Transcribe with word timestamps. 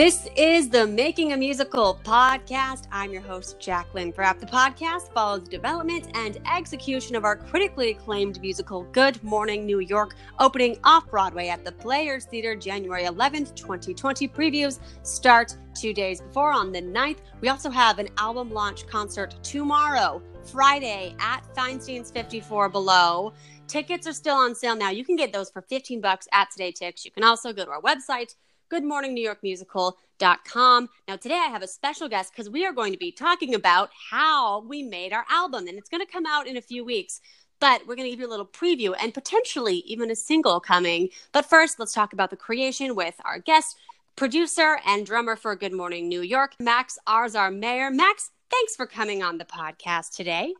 This 0.00 0.30
is 0.34 0.70
the 0.70 0.86
Making 0.86 1.34
a 1.34 1.36
Musical 1.36 2.00
podcast. 2.02 2.84
I'm 2.90 3.12
your 3.12 3.20
host, 3.20 3.60
Jacqueline 3.60 4.14
Brapp. 4.14 4.40
The 4.40 4.46
podcast 4.46 5.12
follows 5.12 5.44
the 5.44 5.50
development 5.50 6.08
and 6.14 6.38
execution 6.50 7.16
of 7.16 7.26
our 7.26 7.36
critically 7.36 7.90
acclaimed 7.90 8.40
musical, 8.40 8.84
Good 8.92 9.22
Morning 9.22 9.66
New 9.66 9.80
York, 9.80 10.14
opening 10.38 10.78
off 10.84 11.10
Broadway 11.10 11.48
at 11.48 11.66
the 11.66 11.72
Players 11.72 12.24
Theater 12.24 12.56
January 12.56 13.04
11th, 13.04 13.54
2020. 13.54 14.26
Previews 14.26 14.78
start 15.02 15.58
two 15.78 15.92
days 15.92 16.22
before 16.22 16.50
on 16.50 16.72
the 16.72 16.80
9th. 16.80 17.18
We 17.42 17.50
also 17.50 17.68
have 17.68 17.98
an 17.98 18.08
album 18.16 18.50
launch 18.50 18.86
concert 18.86 19.34
tomorrow, 19.42 20.22
Friday, 20.50 21.14
at 21.20 21.42
Feinstein's 21.54 22.10
54 22.10 22.70
Below. 22.70 23.34
Tickets 23.66 24.06
are 24.06 24.14
still 24.14 24.36
on 24.36 24.54
sale 24.54 24.76
now. 24.76 24.88
You 24.88 25.04
can 25.04 25.16
get 25.16 25.30
those 25.30 25.50
for 25.50 25.60
15 25.60 26.00
bucks 26.00 26.26
at 26.32 26.50
Today 26.50 26.72
Tix. 26.72 27.04
You 27.04 27.10
can 27.10 27.22
also 27.22 27.52
go 27.52 27.66
to 27.66 27.70
our 27.70 27.82
website 27.82 28.34
goodmorningnewyorkmusical.com. 28.70 30.88
Now, 31.08 31.16
today 31.16 31.34
I 31.34 31.48
have 31.48 31.62
a 31.62 31.68
special 31.68 32.08
guest 32.08 32.32
because 32.32 32.48
we 32.48 32.64
are 32.64 32.72
going 32.72 32.92
to 32.92 32.98
be 32.98 33.12
talking 33.12 33.54
about 33.54 33.90
how 34.10 34.62
we 34.62 34.82
made 34.82 35.12
our 35.12 35.26
album, 35.28 35.68
and 35.68 35.78
it's 35.78 35.88
going 35.88 36.04
to 36.04 36.10
come 36.10 36.26
out 36.26 36.46
in 36.46 36.56
a 36.56 36.62
few 36.62 36.84
weeks. 36.84 37.20
But 37.60 37.86
we're 37.86 37.96
going 37.96 38.06
to 38.06 38.10
give 38.10 38.20
you 38.20 38.26
a 38.26 38.30
little 38.30 38.46
preview 38.46 38.94
and 38.98 39.12
potentially 39.12 39.76
even 39.86 40.10
a 40.10 40.16
single 40.16 40.60
coming. 40.60 41.10
But 41.32 41.44
first, 41.44 41.78
let's 41.78 41.92
talk 41.92 42.14
about 42.14 42.30
the 42.30 42.36
creation 42.36 42.94
with 42.94 43.16
our 43.24 43.38
guest, 43.38 43.76
producer, 44.16 44.78
and 44.86 45.04
drummer 45.04 45.36
for 45.36 45.54
Good 45.56 45.74
Morning 45.74 46.08
New 46.08 46.22
York, 46.22 46.54
Max 46.58 46.98
Arzar 47.06 47.54
Mayer. 47.54 47.90
Max, 47.90 48.30
thanks 48.50 48.76
for 48.76 48.86
coming 48.86 49.22
on 49.22 49.36
the 49.36 49.44
podcast 49.44 50.16
today. 50.16 50.54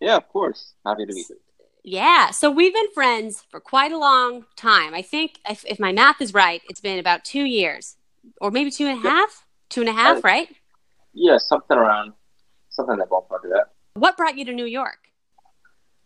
Yeah, 0.00 0.16
of 0.16 0.28
course. 0.28 0.74
Happy 0.84 1.06
to 1.06 1.12
be 1.12 1.24
here. 1.26 1.38
Yeah. 1.84 2.30
So 2.30 2.50
we've 2.50 2.72
been 2.72 2.90
friends 2.92 3.44
for 3.50 3.60
quite 3.60 3.92
a 3.92 3.98
long 3.98 4.46
time. 4.56 4.94
I 4.94 5.02
think 5.02 5.38
if, 5.48 5.64
if 5.66 5.78
my 5.78 5.92
math 5.92 6.20
is 6.20 6.32
right, 6.32 6.62
it's 6.68 6.80
been 6.80 6.98
about 6.98 7.24
two 7.24 7.44
years 7.44 7.96
or 8.40 8.50
maybe 8.50 8.70
two 8.70 8.86
and 8.86 8.98
a 8.98 9.08
half. 9.08 9.44
Two 9.68 9.80
and 9.80 9.90
a 9.90 9.92
half, 9.92 10.18
uh, 10.18 10.20
right? 10.24 10.48
Yeah, 11.12 11.36
something 11.38 11.76
around, 11.76 12.12
something 12.70 12.96
that 12.96 13.08
ballpark 13.08 13.44
of 13.44 13.50
that. 13.50 13.66
What 13.94 14.16
brought 14.16 14.36
you 14.36 14.44
to 14.46 14.52
New 14.52 14.66
York? 14.66 14.98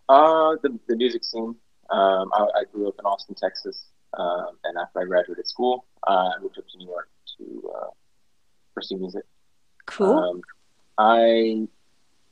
Uh, 0.08 0.56
the, 0.62 0.78
the 0.88 0.96
music 0.96 1.24
scene. 1.24 1.54
Um, 1.90 2.30
I, 2.32 2.46
I 2.60 2.64
grew 2.72 2.88
up 2.88 2.94
in 2.98 3.04
Austin, 3.04 3.34
Texas. 3.34 3.86
Um, 4.16 4.58
and 4.64 4.78
after 4.78 5.00
I 5.00 5.04
graduated 5.04 5.46
school, 5.46 5.84
uh, 6.06 6.30
I 6.36 6.42
moved 6.42 6.58
up 6.58 6.64
to 6.68 6.78
New 6.78 6.86
York 6.86 7.08
to 7.36 7.72
uh, 7.76 7.90
pursue 8.74 8.96
music. 8.96 9.24
Cool. 9.86 10.18
Um, 10.18 10.40
I 10.96 11.66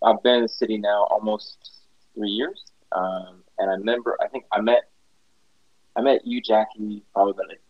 I've 0.03 0.22
been 0.22 0.36
in 0.36 0.42
the 0.42 0.48
city 0.48 0.78
now 0.78 1.05
almost 1.10 1.83
three 2.14 2.31
years. 2.31 2.64
Um, 2.92 3.42
and 3.59 3.70
I 3.70 3.75
remember, 3.75 4.17
I 4.20 4.29
think 4.29 4.45
I 4.53 4.61
met, 4.61 4.91
I 5.97 6.03
met 6.03 6.27
you, 6.27 6.41
Jackie, 6.41 7.03
probably 7.12 7.33
about 7.33 7.48
like 7.48 7.61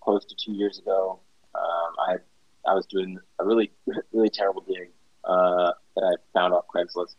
close 0.00 0.24
to 0.26 0.34
two 0.34 0.52
years 0.52 0.78
ago. 0.78 1.18
Um, 1.54 1.94
I, 2.08 2.16
I 2.66 2.74
was 2.74 2.86
doing 2.86 3.18
a 3.38 3.44
really, 3.44 3.72
really 4.12 4.30
terrible 4.30 4.62
gig 4.62 4.90
uh, 5.24 5.72
that 5.96 6.02
I 6.02 6.38
found 6.38 6.54
off 6.54 6.64
Craigslist. 6.74 7.16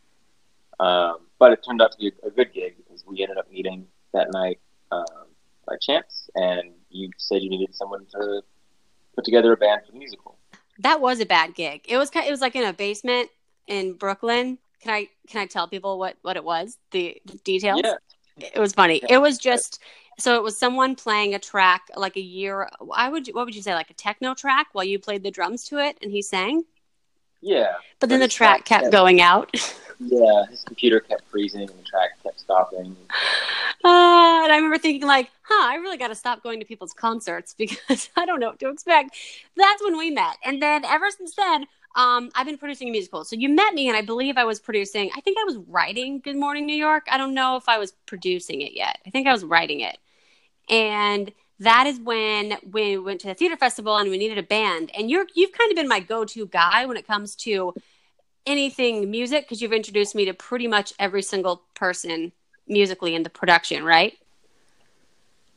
Um, 0.79 1.27
but 1.39 1.51
it 1.51 1.63
turned 1.65 1.81
out 1.81 1.91
to 1.93 1.97
be 1.97 2.11
a, 2.23 2.27
a, 2.27 2.31
good 2.31 2.53
gig 2.53 2.75
because 2.77 3.05
we 3.07 3.21
ended 3.21 3.37
up 3.37 3.49
meeting 3.49 3.87
that 4.13 4.31
night 4.33 4.59
um, 4.91 5.27
by 5.65 5.75
chance, 5.81 6.29
and 6.35 6.71
you 6.89 7.09
said 7.17 7.41
you 7.41 7.49
needed 7.49 7.73
someone 7.73 8.05
to 8.11 8.41
put 9.15 9.23
together 9.23 9.53
a 9.53 9.57
band 9.57 9.81
for 9.85 9.93
the 9.93 9.97
musical. 9.97 10.37
That 10.79 10.99
was 10.99 11.21
a 11.21 11.25
bad 11.25 11.55
gig. 11.55 11.85
It 11.87 11.97
was 11.97 12.11
it 12.13 12.29
was 12.29 12.41
like 12.41 12.55
in 12.55 12.65
a 12.65 12.73
basement 12.73 13.29
in 13.67 13.93
Brooklyn, 13.93 14.57
can 14.85 14.93
I 14.93 15.09
can 15.27 15.41
I 15.41 15.47
tell 15.47 15.67
people 15.67 15.97
what 15.97 16.15
what 16.21 16.37
it 16.37 16.43
was? 16.43 16.77
The, 16.91 17.19
the 17.25 17.37
details. 17.39 17.81
Yeah. 17.83 17.95
It 18.37 18.59
was 18.59 18.73
funny. 18.73 19.01
It 19.09 19.17
was 19.17 19.39
just 19.39 19.81
so 20.19 20.35
it 20.35 20.43
was 20.43 20.57
someone 20.57 20.95
playing 20.95 21.33
a 21.33 21.39
track 21.39 21.89
like 21.95 22.17
a 22.17 22.21
year. 22.21 22.69
I 22.93 23.09
would 23.09 23.27
what 23.29 23.45
would 23.45 23.55
you 23.55 23.63
say 23.63 23.73
like 23.73 23.89
a 23.89 23.95
techno 23.95 24.35
track 24.35 24.67
while 24.73 24.85
you 24.85 24.99
played 24.99 25.23
the 25.23 25.31
drums 25.31 25.63
to 25.65 25.79
it 25.79 25.97
and 26.03 26.11
he 26.11 26.21
sang. 26.21 26.65
Yeah. 27.41 27.73
But 27.99 28.09
then 28.09 28.19
the 28.19 28.27
track 28.27 28.65
kept, 28.65 28.83
kept 28.83 28.91
going 28.91 29.21
out. 29.21 29.49
yeah, 29.99 30.45
his 30.49 30.63
computer 30.63 30.99
kept 30.99 31.27
freezing 31.29 31.61
and 31.61 31.69
the 31.69 31.83
track 31.83 32.09
kept 32.21 32.39
stopping. 32.39 32.95
Uh, 33.83 34.43
and 34.43 34.51
I 34.51 34.55
remember 34.55 34.79
thinking, 34.79 35.07
like, 35.07 35.29
huh, 35.43 35.67
I 35.71 35.75
really 35.75 35.97
got 35.97 36.07
to 36.07 36.15
stop 36.15 36.41
going 36.41 36.59
to 36.59 36.65
people's 36.65 36.93
concerts 36.93 37.53
because 37.57 38.09
I 38.15 38.25
don't 38.25 38.39
know 38.39 38.49
what 38.49 38.59
to 38.59 38.69
expect. 38.69 39.15
That's 39.55 39.83
when 39.83 39.97
we 39.97 40.09
met. 40.09 40.37
And 40.43 40.61
then 40.61 40.85
ever 40.85 41.11
since 41.11 41.35
then, 41.35 41.67
um, 41.95 42.29
I've 42.35 42.45
been 42.45 42.57
producing 42.57 42.89
a 42.89 42.91
musical. 42.91 43.23
So 43.23 43.35
you 43.35 43.49
met 43.49 43.73
me, 43.73 43.87
and 43.87 43.97
I 43.97 44.01
believe 44.01 44.37
I 44.37 44.43
was 44.43 44.59
producing. 44.59 45.09
I 45.15 45.21
think 45.21 45.37
I 45.39 45.43
was 45.45 45.57
writing 45.67 46.19
Good 46.19 46.35
Morning 46.35 46.65
New 46.65 46.75
York. 46.75 47.07
I 47.09 47.17
don't 47.17 47.33
know 47.33 47.55
if 47.55 47.67
I 47.67 47.77
was 47.77 47.93
producing 48.05 48.61
it 48.61 48.73
yet. 48.73 48.99
I 49.05 49.09
think 49.09 49.27
I 49.27 49.31
was 49.31 49.43
writing 49.43 49.79
it, 49.79 49.97
and 50.69 51.31
that 51.59 51.87
is 51.87 51.99
when 51.99 52.57
we 52.69 52.97
went 52.97 53.21
to 53.21 53.27
the 53.27 53.33
theater 53.33 53.55
festival 53.55 53.97
and 53.97 54.09
we 54.09 54.17
needed 54.17 54.37
a 54.37 54.43
band. 54.43 54.91
And 54.97 55.09
you're 55.09 55.25
you've 55.35 55.53
kind 55.53 55.71
of 55.71 55.75
been 55.75 55.87
my 55.87 56.01
go-to 56.01 56.47
guy 56.47 56.85
when 56.85 56.97
it 56.97 57.07
comes 57.07 57.35
to 57.37 57.73
anything 58.45 59.09
music 59.09 59.45
because 59.45 59.61
you've 59.61 59.73
introduced 59.73 60.15
me 60.15 60.25
to 60.25 60.33
pretty 60.33 60.67
much 60.67 60.93
every 60.99 61.21
single 61.21 61.63
person 61.73 62.31
musically 62.67 63.15
in 63.15 63.23
the 63.23 63.29
production, 63.29 63.83
right? 63.83 64.13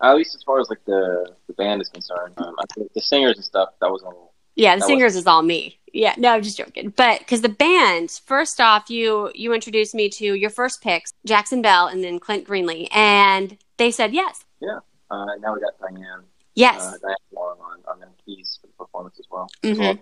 At 0.01 0.15
least 0.15 0.37
as 0.37 0.43
far 0.45 0.61
as 0.61 0.71
like 0.71 0.85
the 0.85 1.35
the 1.49 1.55
band 1.55 1.83
is 1.83 1.89
concerned, 1.89 2.35
um, 2.37 2.55
I 2.61 2.65
think 2.75 2.93
the 2.93 3.01
singers 3.01 3.37
and 3.37 3.45
stuff 3.45 3.71
that 3.81 3.91
was 3.91 4.03
all. 4.03 4.33
Yeah, 4.55 4.77
the 4.77 4.83
singers 4.83 5.15
was... 5.15 5.23
is 5.23 5.27
all 5.27 5.43
me. 5.43 5.78
Yeah, 5.93 6.15
no, 6.19 6.33
I'm 6.33 6.43
just 6.43 6.57
joking. 6.57 6.93
But 6.97 7.21
because 7.21 7.41
the 7.41 7.49
band, 7.49 8.11
first 8.25 8.61
off, 8.61 8.91
you 8.91 9.31
you 9.35 9.53
introduced 9.53 9.95
me 9.95 10.09
to 10.11 10.35
your 10.35 10.51
first 10.51 10.83
picks, 10.83 11.13
Jackson 11.27 11.63
Bell 11.63 11.87
and 11.87 12.03
then 12.03 12.19
Clint 12.19 12.47
Greenley, 12.47 12.89
and 12.95 13.57
they 13.77 13.91
said 13.91 14.13
yes. 14.13 14.45
Yeah. 14.61 14.79
Uh, 15.11 15.27
now 15.41 15.55
we 15.55 15.61
got 15.61 15.73
Diane. 15.81 16.25
Yes. 16.55 16.83
Uh, 16.83 16.99
Diane 17.01 17.17
Long 17.33 17.57
on, 17.61 17.79
on 17.89 18.01
the 18.01 18.07
keys 18.25 18.59
for 18.61 18.67
the 18.67 18.73
performance 18.75 19.19
as 19.19 19.27
well. 19.31 19.49
Mm-hmm. 19.63 19.99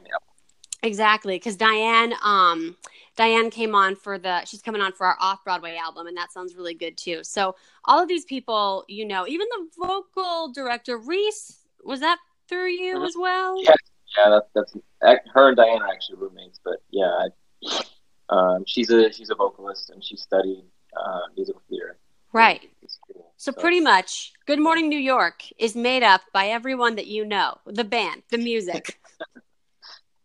Exactly, 0.82 1.36
because 1.36 1.56
Diane, 1.56 2.14
um, 2.22 2.76
Diane 3.16 3.50
came 3.50 3.74
on 3.74 3.96
for 3.96 4.18
the. 4.18 4.44
She's 4.44 4.62
coming 4.62 4.80
on 4.80 4.92
for 4.92 5.06
our 5.06 5.16
off 5.20 5.42
Broadway 5.42 5.76
album, 5.76 6.06
and 6.06 6.16
that 6.16 6.32
sounds 6.32 6.54
really 6.54 6.74
good 6.74 6.96
too. 6.96 7.24
So 7.24 7.56
all 7.86 8.00
of 8.00 8.08
these 8.08 8.24
people, 8.24 8.84
you 8.86 9.04
know, 9.04 9.26
even 9.26 9.46
the 9.50 9.86
vocal 9.86 10.52
director 10.52 10.98
Reese, 10.98 11.58
was 11.82 12.00
that 12.00 12.18
through 12.48 12.68
you 12.68 12.96
mm-hmm. 12.96 13.04
as 13.04 13.14
well? 13.18 13.60
Yes, 13.62 13.76
yeah, 14.16 14.40
that's 14.54 14.74
that's 15.00 15.26
her 15.34 15.48
and 15.48 15.56
Diane 15.56 15.82
are 15.82 15.88
actually 15.88 16.18
roommates, 16.18 16.60
but 16.64 16.76
yeah, 16.90 17.28
I, 17.62 17.84
um, 18.28 18.64
she's 18.66 18.90
a 18.90 19.12
she's 19.12 19.30
a 19.30 19.34
vocalist 19.34 19.90
and 19.90 20.02
she 20.02 20.16
studied 20.16 20.64
uh, 20.96 21.20
musical 21.36 21.62
theater. 21.68 21.98
Right. 22.32 22.68
So, 22.86 23.24
so 23.36 23.52
pretty 23.52 23.80
much, 23.80 24.32
Good 24.46 24.60
Morning 24.60 24.88
New 24.88 24.98
York 24.98 25.42
is 25.58 25.74
made 25.74 26.02
up 26.02 26.22
by 26.32 26.48
everyone 26.48 26.96
that 26.96 27.06
you 27.06 27.24
know, 27.24 27.58
the 27.66 27.84
band, 27.84 28.22
the 28.30 28.38
music. 28.38 28.98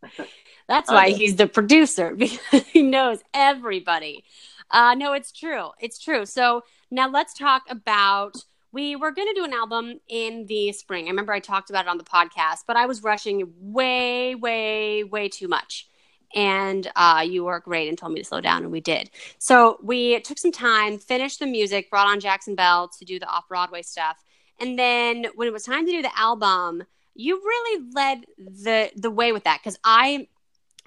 That's 0.67 0.89
why 0.89 1.09
he's 1.09 1.35
the 1.35 1.47
producer 1.47 2.15
because 2.17 2.63
he 2.67 2.81
knows 2.81 3.19
everybody. 3.33 4.23
Uh, 4.69 4.95
no, 4.95 5.13
it's 5.13 5.31
true. 5.31 5.69
It's 5.79 5.99
true. 5.99 6.25
So 6.25 6.63
now 6.89 7.09
let's 7.09 7.33
talk 7.33 7.63
about 7.69 8.35
we 8.71 8.95
were 8.95 9.11
going 9.11 9.27
to 9.27 9.33
do 9.33 9.43
an 9.43 9.53
album 9.53 9.99
in 10.07 10.45
the 10.45 10.71
spring. 10.71 11.05
I 11.05 11.09
remember 11.09 11.33
I 11.33 11.39
talked 11.39 11.69
about 11.69 11.85
it 11.85 11.89
on 11.89 11.97
the 11.97 12.03
podcast, 12.03 12.63
but 12.67 12.77
I 12.77 12.85
was 12.85 13.03
rushing 13.03 13.51
way, 13.59 14.35
way, 14.35 15.03
way 15.03 15.29
too 15.29 15.47
much. 15.47 15.87
And 16.33 16.89
uh, 16.95 17.25
you 17.27 17.43
were 17.43 17.59
great 17.59 17.89
and 17.89 17.97
told 17.97 18.13
me 18.13 18.21
to 18.21 18.25
slow 18.25 18.39
down, 18.39 18.63
and 18.63 18.71
we 18.71 18.79
did. 18.79 19.09
So 19.37 19.77
we 19.83 20.21
took 20.21 20.37
some 20.37 20.53
time, 20.53 20.97
finished 20.97 21.39
the 21.39 21.45
music, 21.45 21.89
brought 21.89 22.07
on 22.07 22.21
Jackson 22.21 22.55
Bell 22.55 22.87
to 22.99 23.05
do 23.05 23.19
the 23.19 23.27
off 23.27 23.49
Broadway 23.49 23.81
stuff. 23.81 24.23
And 24.57 24.79
then 24.79 25.25
when 25.35 25.47
it 25.47 25.51
was 25.53 25.63
time 25.63 25.85
to 25.85 25.91
do 25.91 26.01
the 26.01 26.17
album, 26.17 26.83
you 27.13 27.35
really 27.35 27.85
led 27.93 28.25
the 28.37 28.89
the 28.95 29.11
way 29.11 29.33
with 29.33 29.43
that 29.43 29.59
because 29.61 29.77
I 29.83 30.27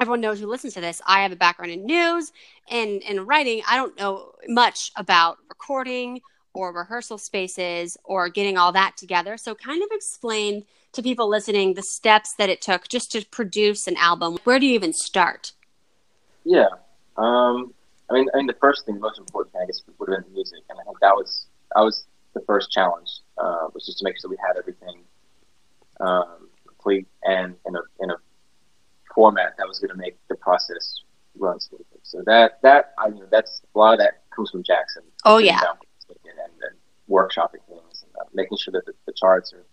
everyone 0.01 0.21
knows 0.21 0.41
who 0.41 0.47
listens 0.47 0.75
to 0.75 0.81
this 0.81 1.01
i 1.06 1.22
have 1.22 1.31
a 1.31 1.37
background 1.37 1.71
in 1.71 1.87
news 1.87 2.33
and 2.69 3.01
in 3.03 3.25
writing 3.27 3.62
i 3.69 3.77
don't 3.77 3.97
know 3.97 4.33
much 4.49 4.91
about 4.97 5.39
recording 5.49 6.21
or 6.54 6.72
rehearsal 6.72 7.19
spaces 7.19 7.98
or 8.04 8.28
getting 8.28 8.56
all 8.56 8.72
that 8.72 8.97
together. 8.97 9.37
So, 9.37 9.54
kind 9.54 9.82
of 9.82 9.88
explain 9.92 10.65
to 10.92 11.03
people 11.03 11.28
listening 11.28 11.75
the 11.75 11.82
steps 11.82 12.34
that 12.34 12.48
it 12.48 12.62
took 12.62 12.89
just 12.89 13.12
to 13.12 13.27
produce 13.27 13.86
an 13.86 13.97
album. 13.97 14.39
Where 14.45 14.59
do 14.59 14.66
you 14.66 14.74
even 14.74 14.92
start? 14.92 15.53
Yeah. 16.45 16.68
Um, 17.16 17.74
I 18.09 18.15
mean, 18.15 18.28
I 18.33 18.39
mean, 18.39 18.47
the 18.47 18.56
first 18.60 18.86
thing, 18.86 18.95
the 18.95 19.01
most 19.01 19.18
important 19.18 19.53
thing, 19.53 19.62
I 19.62 19.66
guess, 19.66 19.83
would 19.98 20.09
have 20.09 20.24
been 20.24 20.30
the 20.30 20.34
music, 20.34 20.60
and 20.71 20.78
I 20.78 20.84
think 20.84 20.98
that 21.01 21.15
was 21.15 21.47
that 21.74 21.83
was 21.83 22.06
the 22.34 22.41
first 22.47 22.71
challenge, 22.71 23.10
uh, 23.39 23.68
was 23.74 23.86
just 23.86 23.98
to 23.98 24.04
make 24.04 24.18
sure 24.18 24.30
we 24.30 24.36
had 24.36 24.56
everything 24.56 25.01
um, 26.01 26.48
complete 26.66 27.06
and 27.24 27.54
in 27.66 27.77
a 27.77 27.80
in 28.01 28.10
a 28.10 28.16
format 29.15 29.56
that 29.59 29.66
was 29.66 29.78
going 29.78 29.91
to 29.91 29.97
make 29.97 30.16
the 30.28 30.34
process 30.36 31.01
run 31.39 31.59
smoothly. 31.60 31.86
So 32.03 32.22
that 32.27 32.60
that 32.62 32.95
I 32.98 33.09
mean, 33.09 33.24
that's 33.30 33.62
a 33.74 33.78
lot 33.78 33.95
of 33.95 33.98
that 34.01 34.22
comes 34.34 34.51
from 34.51 34.62
Jackson. 34.62 35.03
Oh 35.24 35.39
yeah 35.39 35.60
workshopping 37.09 37.62
things, 37.68 38.04
and, 38.04 38.12
uh, 38.21 38.24
making 38.33 38.59
sure 38.59 38.72
that 38.72 38.86
the, 38.86 38.92
the 39.06 39.12
charts 39.12 39.53
are 39.53 39.65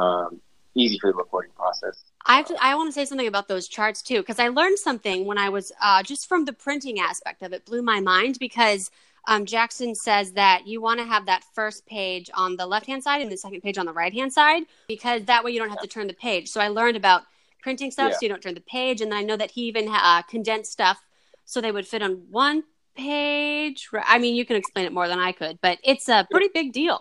um, 0.00 0.40
easy 0.74 0.98
for 0.98 1.10
the 1.10 1.16
recording 1.16 1.50
process. 1.56 2.04
I 2.24 2.42
to, 2.42 2.56
I 2.60 2.74
want 2.74 2.88
to 2.88 2.92
say 2.92 3.04
something 3.04 3.26
about 3.26 3.48
those 3.48 3.68
charts 3.68 4.02
too 4.02 4.20
because 4.20 4.38
I 4.38 4.48
learned 4.48 4.78
something 4.78 5.26
when 5.26 5.38
I 5.38 5.48
was 5.48 5.72
uh, 5.80 6.02
just 6.02 6.28
from 6.28 6.44
the 6.44 6.52
printing 6.52 7.00
aspect 7.00 7.42
of 7.42 7.52
it 7.52 7.66
blew 7.66 7.82
my 7.82 8.00
mind 8.00 8.38
because 8.38 8.90
um, 9.26 9.44
Jackson 9.44 9.94
says 9.94 10.32
that 10.32 10.66
you 10.66 10.80
want 10.80 11.00
to 11.00 11.06
have 11.06 11.26
that 11.26 11.44
first 11.54 11.86
page 11.86 12.30
on 12.34 12.56
the 12.56 12.66
left 12.66 12.86
hand 12.86 13.02
side 13.02 13.22
and 13.22 13.30
the 13.30 13.36
second 13.36 13.60
page 13.60 13.78
on 13.78 13.86
the 13.86 13.92
right 13.92 14.12
hand 14.12 14.32
side 14.32 14.64
because 14.88 15.24
that 15.24 15.44
way 15.44 15.52
you 15.52 15.58
don't 15.58 15.70
have 15.70 15.80
to 15.80 15.86
turn 15.86 16.06
the 16.06 16.14
page. 16.14 16.48
So 16.48 16.60
I 16.60 16.68
learned 16.68 16.96
about 16.96 17.22
printing 17.60 17.90
stuff 17.90 18.10
Yeah. 18.12 18.16
so 18.16 18.22
you 18.22 18.28
don't 18.28 18.42
turn 18.42 18.54
the 18.54 18.60
page. 18.60 19.00
And 19.00 19.12
then 19.12 19.18
I 19.18 19.22
know 19.22 19.36
that 19.36 19.52
he 19.52 19.62
even 19.62 19.88
uh, 19.88 20.22
condensed 20.22 20.72
stuff 20.72 21.02
so 21.44 21.60
they 21.60 21.72
would 21.72 21.86
fit 21.86 22.02
on 22.02 22.24
one 22.30 22.64
page. 22.94 23.88
I 23.92 24.18
mean, 24.18 24.34
you 24.34 24.44
can 24.44 24.56
explain 24.56 24.86
it 24.86 24.92
more 24.92 25.08
than 25.08 25.18
I 25.18 25.32
could, 25.32 25.58
but 25.60 25.78
it's 25.82 26.08
a 26.08 26.26
pretty 26.30 26.48
big 26.52 26.72
deal. 26.72 27.00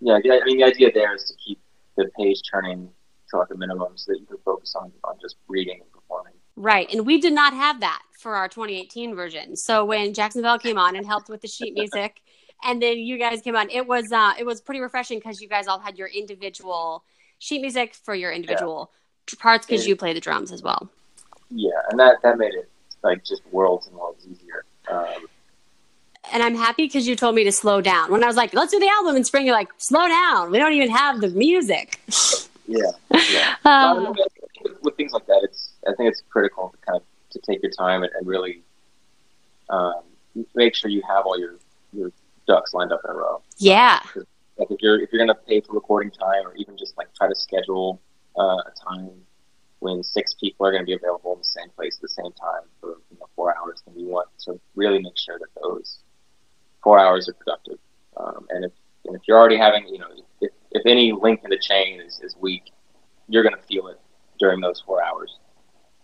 Yeah, 0.00 0.18
yeah, 0.22 0.34
I 0.34 0.44
mean, 0.44 0.58
the 0.58 0.64
idea 0.64 0.90
there 0.92 1.14
is 1.14 1.24
to 1.24 1.34
keep 1.34 1.58
the 1.96 2.10
page 2.18 2.40
turning 2.50 2.90
to 3.30 3.38
like 3.38 3.48
a 3.50 3.56
minimum 3.56 3.92
so 3.96 4.12
that 4.12 4.20
you 4.20 4.26
can 4.26 4.36
focus 4.44 4.74
on, 4.74 4.92
on 5.04 5.14
just 5.20 5.36
reading 5.48 5.80
and 5.80 5.92
performing. 5.92 6.34
Right. 6.56 6.92
And 6.92 7.06
we 7.06 7.20
did 7.20 7.32
not 7.32 7.52
have 7.54 7.80
that 7.80 8.02
for 8.18 8.34
our 8.34 8.48
2018 8.48 9.14
version. 9.14 9.56
So 9.56 9.84
when 9.84 10.14
Jackson 10.14 10.42
Bell 10.42 10.58
came 10.58 10.78
on 10.78 10.96
and 10.96 11.06
helped 11.06 11.28
with 11.28 11.40
the 11.40 11.48
sheet 11.48 11.74
music 11.74 12.20
and 12.62 12.80
then 12.80 12.98
you 12.98 13.18
guys 13.18 13.40
came 13.42 13.56
on, 13.56 13.70
it 13.70 13.86
was 13.86 14.12
uh 14.12 14.34
it 14.38 14.46
was 14.46 14.60
pretty 14.60 14.80
refreshing 14.80 15.18
because 15.18 15.40
you 15.40 15.48
guys 15.48 15.66
all 15.66 15.80
had 15.80 15.98
your 15.98 16.08
individual 16.08 17.04
sheet 17.38 17.60
music 17.60 17.94
for 17.94 18.14
your 18.14 18.30
individual 18.30 18.92
parts 19.38 19.66
because 19.66 19.86
you 19.86 19.96
play 19.96 20.12
the 20.12 20.20
drums 20.20 20.52
as 20.52 20.62
well. 20.62 20.88
Yeah, 21.50 21.70
and 21.90 21.98
that, 21.98 22.22
that 22.22 22.38
made 22.38 22.54
it 22.54 22.70
like 23.02 23.24
just 23.24 23.42
worlds 23.50 23.86
and 23.86 23.96
worlds 23.96 24.26
easier. 24.26 24.64
Um, 24.90 25.06
And 26.32 26.42
I'm 26.42 26.54
happy 26.54 26.84
because 26.86 27.06
you 27.06 27.16
told 27.16 27.34
me 27.34 27.44
to 27.44 27.52
slow 27.52 27.80
down. 27.80 28.10
When 28.10 28.24
I 28.24 28.26
was 28.26 28.36
like, 28.36 28.54
let's 28.54 28.72
do 28.72 28.80
the 28.80 28.88
album 28.88 29.16
in 29.16 29.24
spring, 29.24 29.44
you're 29.46 29.54
like, 29.54 29.68
slow 29.78 30.08
down. 30.08 30.50
We 30.50 30.58
don't 30.58 30.72
even 30.72 30.90
have 30.90 31.20
the 31.20 31.28
music. 31.28 32.00
yeah, 32.66 32.80
yeah. 33.30 33.54
Uh, 33.64 34.12
with, 34.62 34.82
with 34.82 34.96
things 34.96 35.12
like 35.12 35.26
that, 35.26 35.40
it's 35.42 35.72
I 35.86 35.92
think 35.96 36.08
it's 36.10 36.22
critical 36.30 36.70
to 36.70 36.76
kind 36.86 36.96
of 36.96 37.02
to 37.30 37.38
take 37.40 37.62
your 37.62 37.72
time 37.72 38.02
and, 38.02 38.12
and 38.18 38.26
really 38.26 38.62
um, 39.68 40.02
make 40.54 40.74
sure 40.74 40.90
you 40.90 41.02
have 41.08 41.26
all 41.26 41.38
your 41.38 41.54
your 41.92 42.10
ducks 42.46 42.72
lined 42.74 42.92
up 42.92 43.00
in 43.04 43.10
a 43.10 43.14
row. 43.14 43.40
yeah. 43.58 44.00
Like 44.56 44.70
if 44.70 44.80
you're 44.80 45.00
if 45.00 45.10
you're 45.12 45.20
gonna 45.24 45.34
pay 45.34 45.60
for 45.60 45.72
recording 45.74 46.10
time, 46.12 46.46
or 46.46 46.54
even 46.56 46.76
just 46.78 46.96
like 46.96 47.12
try 47.14 47.28
to 47.28 47.34
schedule 47.34 48.00
uh, 48.38 48.42
a 48.42 48.72
time 48.88 49.10
when 49.84 50.02
six 50.02 50.32
people 50.40 50.66
are 50.66 50.72
going 50.72 50.80
to 50.80 50.86
be 50.86 50.94
available 50.94 51.34
in 51.34 51.38
the 51.38 51.44
same 51.44 51.68
place 51.76 51.96
at 51.96 52.00
the 52.00 52.08
same 52.08 52.32
time 52.32 52.62
for 52.80 52.96
you 53.10 53.18
know, 53.20 53.28
four 53.36 53.54
hours, 53.54 53.82
then 53.86 53.94
you 53.98 54.06
want 54.06 54.28
to 54.38 54.58
really 54.74 54.98
make 54.98 55.16
sure 55.18 55.38
that 55.38 55.48
those 55.62 55.98
four 56.82 56.98
hours 56.98 57.28
are 57.28 57.34
productive. 57.34 57.78
Um, 58.16 58.46
and 58.48 58.64
if 58.64 58.72
and 59.04 59.14
if 59.14 59.20
you're 59.28 59.38
already 59.38 59.58
having, 59.58 59.86
you 59.86 59.98
know, 59.98 60.06
if, 60.40 60.50
if 60.70 60.86
any 60.86 61.12
link 61.12 61.40
in 61.44 61.50
the 61.50 61.58
chain 61.58 62.00
is, 62.00 62.18
is 62.20 62.34
weak, 62.40 62.72
you're 63.28 63.42
going 63.42 63.54
to 63.54 63.62
feel 63.64 63.88
it 63.88 64.00
during 64.38 64.58
those 64.62 64.82
four 64.86 65.04
hours. 65.04 65.36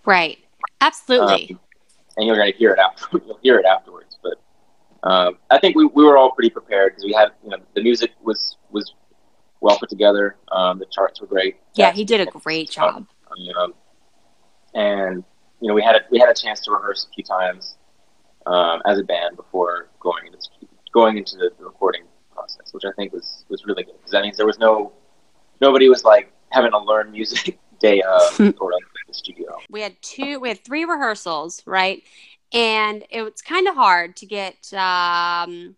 Right. 0.05 0.39
Absolutely. 0.83 1.53
Um, 1.53 1.61
and 2.19 2.27
you're 2.27 2.37
going 2.37 2.53
to 2.53 2.59
hear 2.59 2.73
it 2.73 2.79
after. 2.79 3.07
You'll 3.27 3.39
hear 3.43 3.59
it 3.59 3.65
afterwards. 3.65 4.19
But 4.23 5.09
um, 5.09 5.39
I 5.49 5.59
think 5.59 5.75
we, 5.75 5.87
we 5.87 6.05
were 6.05 6.19
all 6.19 6.33
pretty 6.33 6.51
prepared 6.51 6.93
because 6.93 7.05
we 7.05 7.15
had 7.15 7.29
you 7.43 7.49
know 7.49 7.57
the 7.75 7.83
music 7.83 8.11
was 8.23 8.59
was 8.71 8.93
well 9.63 9.79
put 9.79 9.89
together. 9.89 10.37
Um, 10.53 10.79
the 10.79 10.87
charts 10.87 11.23
were 11.23 11.27
great. 11.27 11.57
yeah, 11.77 11.93
he 11.93 12.05
did 12.05 12.21
a 12.21 12.27
great 12.27 12.69
job. 12.69 13.07
Um, 13.59 13.75
and 14.75 15.25
you 15.61 15.69
know 15.69 15.75
we 15.75 15.83
had 15.83 15.97
a, 15.97 16.01
we 16.11 16.19
had 16.19 16.29
a 16.29 16.35
chance 16.35 16.61
to 16.61 16.71
rehearse 16.71 17.07
a 17.11 17.15
few 17.15 17.25
times 17.25 17.77
um, 18.47 18.83
as 18.87 18.99
a 18.99 19.03
band 19.03 19.37
before 19.37 19.89
going 20.01 20.27
into 20.27 20.39
going 20.93 21.19
into 21.19 21.37
the, 21.37 21.51
the 21.59 21.65
recording 21.65 22.05
process, 22.33 22.73
which 22.73 22.85
I 22.85 22.93
think 22.97 23.13
was 23.13 23.45
was 23.49 23.65
really 23.67 23.85
good. 23.85 23.97
Because 23.99 24.13
that 24.13 24.23
means 24.23 24.37
there 24.37 24.47
was 24.47 24.59
no 24.59 24.93
nobody 25.61 25.89
was 25.89 26.05
like 26.05 26.33
having 26.51 26.71
to 26.71 26.79
learn 26.79 27.13
music 27.13 27.59
day 27.81 28.03
of 28.03 28.41
or 28.61 28.73
like 28.73 28.83
in 28.83 29.07
the 29.09 29.15
studio. 29.15 29.57
we 29.71 29.81
had 29.81 30.01
two 30.03 30.39
we 30.41 30.49
had 30.49 30.65
three 30.65 30.85
rehearsals 30.85 31.63
right? 31.67 32.03
And 32.53 33.05
it 33.11 33.23
was 33.23 33.41
kind 33.43 33.69
of 33.69 33.75
hard 33.75 34.17
to 34.17 34.27
get 34.27 34.73
um 34.73 35.77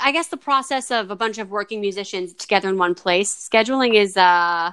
i 0.00 0.10
guess 0.10 0.28
the 0.28 0.38
process 0.38 0.90
of 0.90 1.10
a 1.10 1.16
bunch 1.16 1.36
of 1.36 1.50
working 1.50 1.80
musicians 1.80 2.32
together 2.34 2.68
in 2.68 2.78
one 2.78 2.94
place. 2.94 3.48
Scheduling 3.48 3.94
is 3.94 4.16
uh 4.16 4.72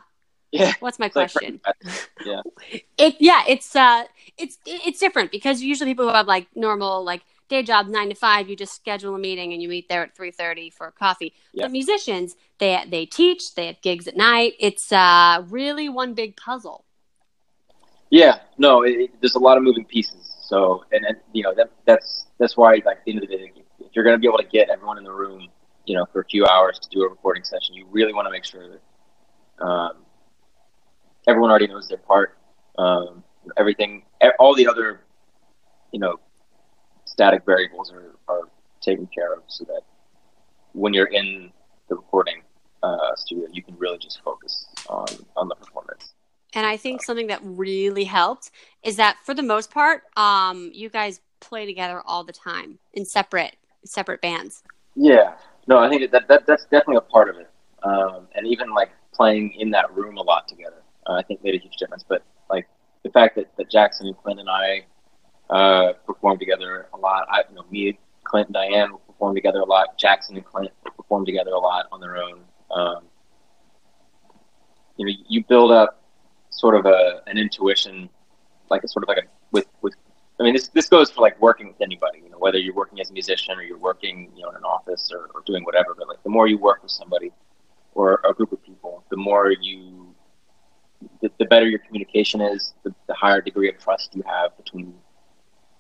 Yeah. 0.52 0.74
what's 0.80 0.98
my 1.00 1.10
question 1.10 1.62
yeah. 2.26 2.42
it 2.98 3.16
yeah 3.20 3.44
it's 3.48 3.76
uh 3.76 4.04
it's 4.38 4.58
it's 4.66 5.00
different 5.00 5.32
because 5.32 5.62
usually 5.62 5.92
people 5.92 6.08
who 6.08 6.14
have 6.14 6.28
like 6.28 6.48
normal 6.56 7.04
like 7.04 7.22
day 7.50 7.62
job 7.64 7.88
nine 7.88 8.10
to 8.10 8.16
five 8.16 8.50
you 8.50 8.56
just 8.56 8.74
schedule 8.76 9.16
a 9.16 9.20
meeting 9.20 9.54
and 9.54 9.62
you 9.62 9.70
meet 9.70 9.88
there 9.90 10.04
at 10.04 10.16
3.30 10.16 10.74
for 10.74 10.92
coffee 10.92 11.34
Yeah. 11.54 11.66
but 11.66 11.72
musicians 11.72 12.36
they 12.60 12.84
they 12.90 13.06
teach 13.06 13.54
they 13.56 13.68
have 13.68 13.82
gigs 13.82 14.08
at 14.08 14.18
night 14.18 14.54
it's 14.60 14.92
uh 14.92 15.44
really 15.50 15.88
one 15.90 16.14
big 16.14 16.36
puzzle 16.36 16.86
Yeah, 18.10 18.40
no, 18.58 18.82
it, 18.84 18.92
it- 18.92 19.12
there's 19.22 19.36
a 19.36 19.40
lot 19.40 19.58
of 19.58 19.64
moving 19.64 19.86
pieces. 19.86 20.34
So, 20.42 20.84
and, 20.92 21.06
and 21.06 21.18
you 21.32 21.44
know 21.44 21.54
that 21.54 21.70
that's 21.86 22.26
that's 22.40 22.58
why, 22.58 22.72
like, 22.84 22.98
at 22.98 23.06
the 23.06 23.12
end 23.12 23.24
of 23.24 23.30
the 23.30 23.38
day, 23.38 23.52
if 23.82 23.88
you're 23.94 24.04
going 24.04 24.16
to 24.16 24.20
be 24.20 24.26
able 24.28 24.40
to 24.40 24.46
get 24.46 24.70
everyone 24.70 24.98
in 24.98 25.04
the 25.04 25.12
room, 25.12 25.48
you 25.86 25.96
know, 25.96 26.08
for 26.12 26.22
a 26.22 26.26
few 26.26 26.44
hours 26.48 26.80
to 26.80 26.90
do 26.90 27.04
a 27.04 27.08
recording 27.10 27.44
session, 27.44 27.76
you 27.76 27.86
really 27.92 28.14
want 28.14 28.26
to 28.26 28.32
make 28.32 28.44
sure 28.44 28.68
that 28.68 29.64
um, 29.64 29.92
everyone 31.28 31.50
already 31.50 31.68
knows 31.68 31.88
their 31.88 31.98
part. 31.98 32.38
Um, 32.78 33.24
everything, 33.58 34.04
all 34.40 34.56
the 34.56 34.68
other, 34.68 35.02
you 35.92 36.00
know, 36.00 36.20
static 37.06 37.46
variables 37.46 37.92
are, 37.92 38.16
are 38.28 38.50
taken 38.82 39.08
care 39.08 39.34
of, 39.34 39.44
so 39.48 39.66
that 39.66 39.82
when 40.74 40.94
you're 40.94 41.08
in 41.08 41.52
the 41.90 41.96
recording 41.96 42.42
uh, 42.84 43.16
studio, 43.16 43.48
you 43.52 43.64
can 43.64 43.76
really 43.78 43.98
just 43.98 44.22
focus 44.24 44.68
on 44.88 45.08
on 45.36 45.48
the 45.48 45.56
performance. 45.56 46.14
And 46.54 46.66
I 46.66 46.78
think 46.78 47.04
something 47.04 47.28
that 47.28 47.42
really 47.44 48.06
helped 48.06 48.52
is 48.84 48.96
that 48.96 49.18
for 49.24 49.34
the 49.34 49.44
most 49.44 49.72
part, 49.72 50.04
um, 50.18 50.72
you 50.74 50.90
guys 50.90 51.22
play 51.42 51.66
together 51.66 52.02
all 52.06 52.24
the 52.24 52.34
time 52.34 52.80
in 52.94 53.06
separate 53.06 53.56
separate 53.86 54.22
bands. 54.22 54.64
Yeah, 54.96 55.34
no, 55.68 55.78
I 55.78 55.90
think 55.90 56.10
that, 56.12 56.28
that 56.28 56.46
that's 56.48 56.64
definitely 56.64 56.98
a 56.98 57.02
part 57.02 57.30
of 57.30 57.38
it, 57.38 57.50
um, 57.84 58.28
and 58.36 58.48
even 58.48 58.74
like 58.74 58.92
playing 59.14 59.54
in 59.60 59.72
that 59.72 59.94
room 59.94 60.18
a 60.18 60.22
lot 60.22 60.48
together, 60.48 60.79
uh, 61.10 61.14
I 61.14 61.24
think 61.24 61.44
made 61.44 61.56
a 61.56 61.58
huge 61.58 61.78
difference. 61.78 62.06
But 62.08 62.24
like 62.50 62.68
the 63.04 63.10
fact 63.10 63.36
that, 63.36 63.56
that 63.58 63.70
Jackson 63.70 64.08
and 64.08 64.18
Clint 64.18 64.40
and 64.40 64.50
I 64.50 64.86
uh, 65.50 65.94
performed 66.06 66.40
together 66.40 66.88
a 66.94 66.98
lot, 66.98 67.28
I, 67.30 67.44
you 67.50 67.56
know, 67.56 67.66
me, 67.72 67.98
Clint, 68.24 68.48
and 68.48 68.54
Diane 68.54 68.92
will 68.92 69.00
perform 69.00 69.36
together 69.36 69.60
a 69.60 69.66
lot. 69.66 69.98
Jackson 69.98 70.36
and 70.36 70.46
Clint 70.46 70.72
will 70.84 70.92
perform 70.92 71.26
together 71.26 71.52
a 71.52 71.60
lot 71.60 71.88
on 71.92 72.00
their 72.00 72.18
own. 72.18 72.42
Um, 72.72 73.04
you 74.98 75.06
know, 75.06 75.14
you 75.28 75.44
build 75.46 75.72
up 75.72 76.04
sort 76.52 76.76
of 76.76 76.86
a 76.86 77.22
an 77.28 77.38
intuition, 77.38 78.10
like 78.70 78.84
a 78.84 78.88
sort 78.88 79.04
of 79.04 79.08
like 79.08 79.18
a 79.18 79.28
with 79.52 79.66
with 79.82 79.96
I 80.40 80.44
mean, 80.44 80.54
this 80.54 80.68
this 80.70 80.88
goes 80.88 81.10
for 81.12 81.22
like 81.22 81.40
working 81.42 81.68
with 81.68 81.82
anybody. 81.82 82.20
You 82.24 82.30
know, 82.30 82.38
whether 82.38 82.58
you're 82.58 82.74
working 82.74 83.00
as 83.02 83.10
a 83.10 83.14
musician 83.14 83.58
or 83.58 83.64
you're 83.64 83.78
working, 83.78 84.32
you 84.36 84.44
know, 84.44 84.50
in 84.50 84.56
an 84.56 84.64
office 84.64 85.12
or, 85.12 85.30
or 85.34 85.42
doing 85.46 85.64
whatever. 85.64 85.96
But 85.98 86.08
like, 86.08 86.24
the 86.24 86.30
more 86.30 86.48
you 86.48 86.58
work 86.58 86.84
with 86.84 86.92
somebody 86.92 87.32
or 87.94 88.22
a 88.24 88.34
group 88.34 88.52
of 88.52 88.64
people, 88.64 89.04
the 89.10 89.18
more 89.18 89.52
you, 89.52 90.09
the, 91.22 91.32
the 91.40 91.46
better 91.46 91.68
your 91.68 91.80
communication 91.80 92.42
is, 92.42 92.74
the, 92.84 92.94
the 93.08 93.14
higher 93.14 93.42
degree 93.42 93.70
of 93.70 93.78
trust 93.78 94.16
you 94.16 94.24
have 94.26 94.56
between 94.58 94.94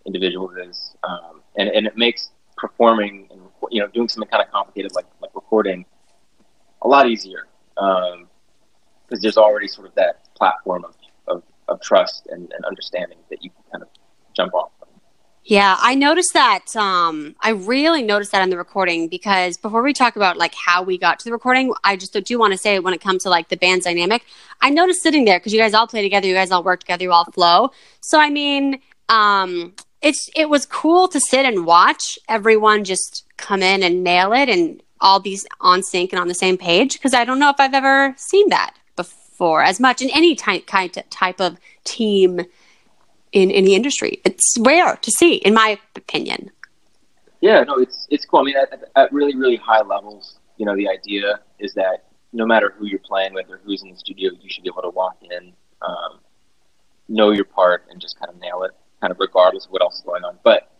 individuals 0.05 0.51
is, 0.57 0.95
um, 1.03 1.41
and 1.57 1.69
and 1.69 1.85
it 1.87 1.97
makes 1.97 2.31
performing 2.57 3.27
and 3.31 3.41
you 3.71 3.81
know 3.81 3.87
doing 3.87 4.07
something 4.07 4.29
kind 4.29 4.43
of 4.43 4.51
complicated 4.51 4.93
like 4.93 5.05
like 5.21 5.31
recording 5.33 5.85
a 6.81 6.87
lot 6.87 7.09
easier 7.09 7.47
because 7.75 9.21
there's 9.21 9.37
already 9.37 9.67
sort 9.67 9.87
of 9.87 9.95
that 9.95 10.33
platform 10.35 10.83
of 10.85 10.95
of, 11.27 11.43
of 11.67 11.81
trust 11.81 12.27
and, 12.31 12.51
and 12.53 12.65
understanding 12.65 13.17
that 13.29 13.43
you 13.43 13.49
can 13.49 13.63
kind 13.71 13.83
of 13.83 13.89
jump 14.35 14.53
off. 14.53 14.71
Yeah, 15.49 15.77
I 15.79 15.95
noticed 15.95 16.33
that. 16.35 16.75
Um, 16.75 17.35
I 17.41 17.49
really 17.49 18.03
noticed 18.03 18.31
that 18.33 18.43
in 18.43 18.51
the 18.51 18.57
recording 18.57 19.07
because 19.07 19.57
before 19.57 19.81
we 19.81 19.93
talk 19.93 20.15
about 20.15 20.37
like 20.37 20.53
how 20.53 20.83
we 20.83 20.95
got 20.95 21.17
to 21.17 21.25
the 21.25 21.31
recording, 21.31 21.73
I 21.83 21.95
just 21.95 22.13
do 22.13 22.37
want 22.37 22.53
to 22.53 22.57
say 22.59 22.77
when 22.77 22.93
it 22.93 23.01
comes 23.01 23.23
to 23.23 23.31
like 23.31 23.49
the 23.49 23.57
band's 23.57 23.85
dynamic, 23.85 24.23
I 24.61 24.69
noticed 24.69 25.01
sitting 25.01 25.25
there 25.25 25.39
because 25.39 25.51
you 25.51 25.59
guys 25.59 25.73
all 25.73 25.87
play 25.87 26.03
together, 26.03 26.27
you 26.27 26.35
guys 26.35 26.51
all 26.51 26.63
work 26.63 26.81
together, 26.81 27.01
you 27.01 27.11
all 27.11 27.25
flow. 27.25 27.71
So 27.99 28.19
I 28.19 28.29
mean, 28.29 28.79
um, 29.09 29.73
it's 30.03 30.29
it 30.35 30.51
was 30.51 30.67
cool 30.67 31.07
to 31.07 31.19
sit 31.19 31.47
and 31.47 31.65
watch 31.65 32.19
everyone 32.27 32.83
just 32.83 33.25
come 33.37 33.63
in 33.63 33.81
and 33.81 34.03
nail 34.03 34.33
it 34.33 34.49
and 34.49 34.83
all 35.01 35.19
be 35.19 35.39
on 35.61 35.81
sync 35.81 36.13
and 36.13 36.19
on 36.19 36.27
the 36.27 36.35
same 36.35 36.59
page 36.59 36.93
because 36.93 37.15
I 37.15 37.25
don't 37.25 37.39
know 37.39 37.49
if 37.49 37.59
I've 37.59 37.73
ever 37.73 38.13
seen 38.17 38.49
that 38.49 38.75
before 38.95 39.63
as 39.63 39.79
much 39.79 40.03
in 40.03 40.11
any 40.11 40.35
type 40.35 40.67
type 40.67 41.41
of 41.41 41.57
team 41.85 42.41
in 43.31 43.51
any 43.51 43.75
industry. 43.75 44.21
It's 44.25 44.57
rare 44.59 44.95
to 44.97 45.11
see, 45.11 45.35
in 45.35 45.53
my 45.53 45.79
opinion. 45.95 46.51
Yeah, 47.41 47.63
no, 47.63 47.77
it's 47.77 48.07
it's 48.09 48.25
cool. 48.25 48.41
I 48.41 48.43
mean, 48.43 48.57
at, 48.57 48.83
at 48.95 49.13
really 49.13 49.35
really 49.35 49.55
high 49.55 49.81
levels, 49.81 50.39
you 50.57 50.65
know, 50.65 50.75
the 50.75 50.89
idea 50.89 51.39
is 51.59 51.73
that 51.75 52.05
no 52.33 52.45
matter 52.45 52.73
who 52.77 52.85
you're 52.85 52.99
playing 52.99 53.33
with 53.33 53.49
or 53.49 53.59
who's 53.63 53.81
in 53.81 53.91
the 53.91 53.97
studio, 53.97 54.31
you 54.41 54.49
should 54.49 54.63
be 54.63 54.69
able 54.69 54.83
to 54.83 54.89
walk 54.89 55.17
in, 55.21 55.53
um, 55.81 56.19
know 57.07 57.31
your 57.31 57.45
part, 57.45 57.85
and 57.89 57.99
just 57.99 58.19
kind 58.19 58.29
of 58.29 58.39
nail 58.39 58.63
it, 58.63 58.71
kind 59.01 59.11
of 59.11 59.17
regardless 59.19 59.65
of 59.65 59.71
what 59.71 59.81
else 59.81 59.95
is 59.95 60.01
going 60.01 60.23
on. 60.23 60.37
But 60.43 60.71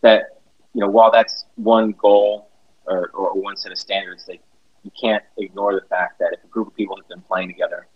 that 0.00 0.40
you 0.74 0.80
know, 0.80 0.88
while 0.88 1.10
that's 1.10 1.46
one 1.56 1.92
goal 1.92 2.50
or, 2.86 3.10
or 3.14 3.40
one 3.40 3.56
set 3.56 3.72
of 3.72 3.78
standards, 3.78 4.26
that 4.26 4.38
you 4.82 4.90
can't 5.00 5.22
ignore 5.38 5.74
the 5.74 5.86
fact 5.88 6.18
that 6.18 6.32
if 6.32 6.42
a 6.44 6.46
group 6.48 6.68
of 6.68 6.76
people 6.76 6.96
have 6.96 7.08
been 7.08 7.22
playing 7.22 7.48
together 7.48 7.86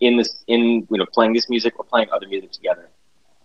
in 0.00 0.16
this 0.16 0.42
in 0.46 0.86
you 0.90 0.98
know 0.98 1.06
playing 1.12 1.32
this 1.32 1.48
music 1.48 1.78
or 1.78 1.84
playing 1.84 2.08
other 2.12 2.26
music 2.28 2.50
together, 2.52 2.88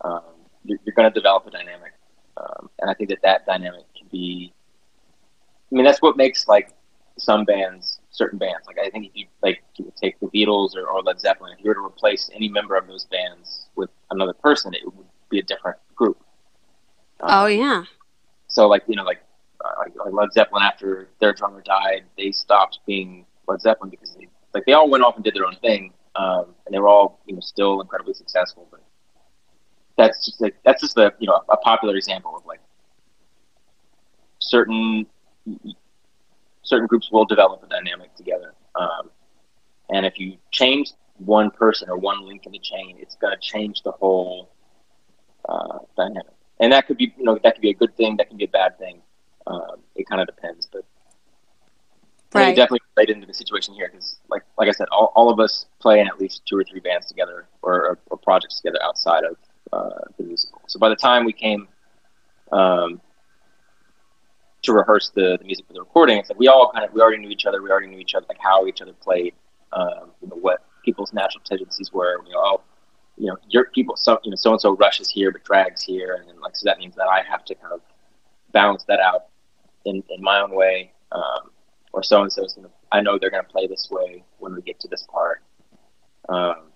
um, 0.05 0.21
you're, 0.63 0.79
you're 0.85 0.95
going 0.95 1.11
to 1.11 1.13
develop 1.13 1.45
a 1.47 1.51
dynamic, 1.51 1.93
um, 2.37 2.69
and 2.79 2.89
I 2.89 2.93
think 2.93 3.09
that 3.09 3.21
that 3.23 3.45
dynamic 3.45 3.85
can 3.97 4.07
be. 4.11 4.53
I 5.71 5.75
mean, 5.75 5.85
that's 5.85 6.01
what 6.01 6.15
makes 6.15 6.47
like 6.47 6.73
some 7.17 7.43
bands 7.43 7.99
certain 8.15 8.39
bands. 8.39 8.65
Like 8.65 8.79
I 8.79 8.89
think 8.89 9.07
if 9.07 9.11
you 9.13 9.25
like 9.43 9.61
you 9.75 9.91
take 10.01 10.19
the 10.19 10.27
Beatles 10.27 10.75
or, 10.75 10.87
or 10.87 11.01
Led 11.03 11.19
Zeppelin, 11.19 11.53
if 11.57 11.63
you 11.63 11.69
were 11.69 11.75
to 11.75 11.85
replace 11.85 12.29
any 12.33 12.49
member 12.49 12.75
of 12.75 12.87
those 12.87 13.05
bands 13.05 13.67
with 13.75 13.89
another 14.11 14.33
person, 14.33 14.73
it 14.73 14.85
would 14.85 15.05
be 15.29 15.39
a 15.39 15.43
different 15.43 15.77
group. 15.95 16.17
Um, 17.19 17.29
oh 17.31 17.45
yeah. 17.47 17.83
So 18.47 18.67
like 18.67 18.83
you 18.87 18.95
know 18.95 19.03
like, 19.03 19.21
uh, 19.63 19.69
like 19.79 19.93
like 19.95 20.13
Led 20.13 20.33
Zeppelin 20.33 20.63
after 20.63 21.09
their 21.19 21.33
drummer 21.33 21.61
died, 21.61 22.03
they 22.17 22.31
stopped 22.31 22.79
being 22.85 23.25
Led 23.47 23.61
Zeppelin 23.61 23.89
because 23.89 24.15
they 24.15 24.27
like 24.53 24.65
they 24.65 24.73
all 24.73 24.89
went 24.89 25.03
off 25.03 25.15
and 25.15 25.23
did 25.23 25.35
their 25.35 25.45
own 25.45 25.57
thing, 25.57 25.93
um, 26.15 26.55
and 26.65 26.73
they 26.73 26.79
were 26.79 26.87
all 26.87 27.19
you 27.25 27.33
know 27.35 27.41
still 27.41 27.81
incredibly 27.81 28.13
successful. 28.13 28.67
But 28.71 28.81
that's 29.97 30.25
just 30.25 30.41
like 30.41 30.55
that's 30.63 30.81
just 30.81 30.97
a 30.97 31.13
you 31.19 31.27
know 31.27 31.41
a 31.49 31.57
popular 31.57 31.95
example 31.95 32.35
of 32.35 32.45
like 32.45 32.59
certain 34.39 35.05
certain 36.63 36.87
groups 36.87 37.11
will 37.11 37.25
develop 37.25 37.63
a 37.63 37.67
dynamic 37.67 38.13
together. 38.15 38.53
Um, 38.75 39.09
and 39.89 40.05
if 40.05 40.19
you 40.19 40.37
change 40.51 40.91
one 41.17 41.51
person 41.51 41.89
or 41.89 41.97
one 41.97 42.25
link 42.25 42.45
in 42.45 42.51
the 42.51 42.59
chain, 42.59 42.97
it's 42.99 43.15
going 43.15 43.33
to 43.33 43.39
change 43.39 43.83
the 43.83 43.91
whole 43.91 44.49
uh, 45.47 45.79
dynamic. 45.95 46.33
And 46.59 46.73
that 46.73 46.87
could 46.87 46.97
be, 46.97 47.13
you 47.17 47.23
know, 47.23 47.39
that 47.43 47.55
could 47.55 47.61
be 47.61 47.69
a 47.69 47.73
good 47.73 47.95
thing. 47.95 48.17
That 48.17 48.29
can 48.29 48.37
be 48.37 48.45
a 48.45 48.49
bad 48.49 48.77
thing. 48.79 49.01
Um, 49.47 49.81
it 49.95 50.07
kind 50.09 50.21
of 50.21 50.27
depends, 50.27 50.67
but 50.71 50.83
right. 52.33 52.49
it 52.49 52.55
definitely 52.55 52.79
played 52.95 53.11
into 53.11 53.27
the 53.27 53.33
situation 53.33 53.75
here 53.75 53.89
because, 53.91 54.17
like, 54.27 54.41
like 54.57 54.67
I 54.67 54.71
said, 54.71 54.87
all, 54.91 55.13
all 55.15 55.29
of 55.29 55.39
us 55.39 55.67
play 55.79 55.99
in 55.99 56.07
at 56.07 56.19
least 56.19 56.41
two 56.47 56.57
or 56.57 56.63
three 56.63 56.79
bands 56.79 57.05
together 57.05 57.47
or, 57.61 57.99
or 58.09 58.17
projects 58.17 58.59
together 58.59 58.79
outside 58.81 59.23
of 59.23 59.37
the 60.17 60.23
musical. 60.23 60.61
So 60.67 60.79
by 60.79 60.89
the 60.89 60.95
time 60.95 61.25
we 61.25 61.33
came 61.33 61.67
um, 62.51 63.01
to 64.65 64.73
rehearse 64.73 65.11
the, 65.15 65.37
the 65.39 65.45
music 65.45 65.65
for 65.67 65.73
the 65.73 65.79
recording. 65.79 66.17
It's 66.17 66.29
like 66.29 66.39
we 66.39 66.47
all 66.47 66.71
kind 66.73 66.85
of 66.85 66.93
we 66.93 67.01
already 67.01 67.17
knew 67.17 67.29
each 67.29 67.45
other. 67.45 67.61
We 67.61 67.69
already 67.69 67.87
knew 67.87 67.99
each 67.99 68.15
other, 68.15 68.25
like 68.27 68.39
how 68.39 68.67
each 68.67 68.81
other 68.81 68.93
played, 68.93 69.33
um, 69.73 70.11
you 70.21 70.27
know, 70.27 70.37
what 70.37 70.65
people's 70.83 71.13
natural 71.13 71.43
tendencies 71.45 71.91
were. 71.93 72.23
You 72.25 72.33
know, 72.33 72.39
oh, 72.43 72.61
you 73.17 73.27
know, 73.27 73.37
your 73.47 73.65
people, 73.65 73.95
so 73.95 74.19
you 74.23 74.31
know, 74.31 74.35
so 74.35 74.51
and 74.51 74.61
so 74.61 74.75
rushes 74.75 75.09
here 75.09 75.31
but 75.31 75.43
drags 75.43 75.81
here, 75.83 76.15
and 76.19 76.27
then, 76.27 76.39
like 76.41 76.55
so 76.55 76.65
that 76.65 76.79
means 76.79 76.95
that 76.95 77.07
I 77.07 77.21
have 77.29 77.45
to 77.45 77.55
kind 77.55 77.73
of 77.73 77.81
balance 78.51 78.83
that 78.87 78.99
out 78.99 79.25
in, 79.85 80.03
in 80.09 80.21
my 80.21 80.41
own 80.41 80.53
way. 80.55 80.91
Um, 81.11 81.51
or 81.93 82.03
so 82.03 82.23
and 82.23 82.31
so 82.31 82.43
is 82.43 82.53
going 82.53 82.67
to, 82.67 82.73
I 82.91 82.99
know 82.99 83.17
they're 83.17 83.29
going 83.29 83.45
to 83.45 83.49
play 83.49 83.67
this 83.67 83.87
way 83.89 84.21
when 84.39 84.53
we 84.53 84.61
get 84.61 84.81
to 84.81 84.87
this 84.89 85.07
part. 85.09 85.41
Um, 86.27 86.71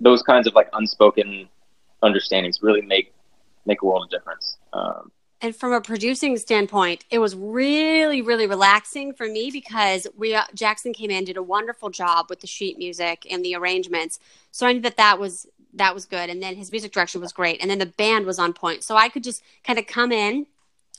those 0.00 0.20
kinds 0.22 0.48
of 0.48 0.54
like 0.54 0.68
unspoken 0.72 1.48
understandings 2.04 2.62
really 2.62 2.82
make 2.82 3.12
make 3.66 3.82
a 3.82 3.86
world 3.86 4.04
of 4.04 4.10
difference. 4.10 4.58
Um, 4.72 5.10
and 5.40 5.54
from 5.54 5.72
a 5.72 5.80
producing 5.80 6.38
standpoint, 6.38 7.04
it 7.10 7.18
was 7.18 7.36
really, 7.36 8.22
really 8.22 8.46
relaxing 8.46 9.12
for 9.12 9.26
me 9.26 9.50
because 9.50 10.06
we 10.16 10.34
uh, 10.34 10.44
Jackson 10.54 10.92
came 10.92 11.10
in, 11.10 11.24
did 11.24 11.36
a 11.36 11.42
wonderful 11.42 11.90
job 11.90 12.26
with 12.30 12.40
the 12.40 12.46
sheet 12.46 12.78
music 12.78 13.26
and 13.30 13.44
the 13.44 13.54
arrangements. 13.54 14.18
So 14.52 14.66
I 14.66 14.72
knew 14.72 14.80
that 14.80 14.96
that 14.96 15.18
was 15.18 15.46
that 15.74 15.94
was 15.94 16.06
good, 16.06 16.30
and 16.30 16.42
then 16.42 16.56
his 16.56 16.70
music 16.70 16.92
direction 16.92 17.20
was 17.20 17.32
great, 17.32 17.60
and 17.60 17.70
then 17.70 17.78
the 17.78 17.86
band 17.86 18.26
was 18.26 18.38
on 18.38 18.52
point. 18.52 18.84
So 18.84 18.96
I 18.96 19.08
could 19.08 19.24
just 19.24 19.42
kind 19.64 19.78
of 19.78 19.86
come 19.86 20.12
in, 20.12 20.46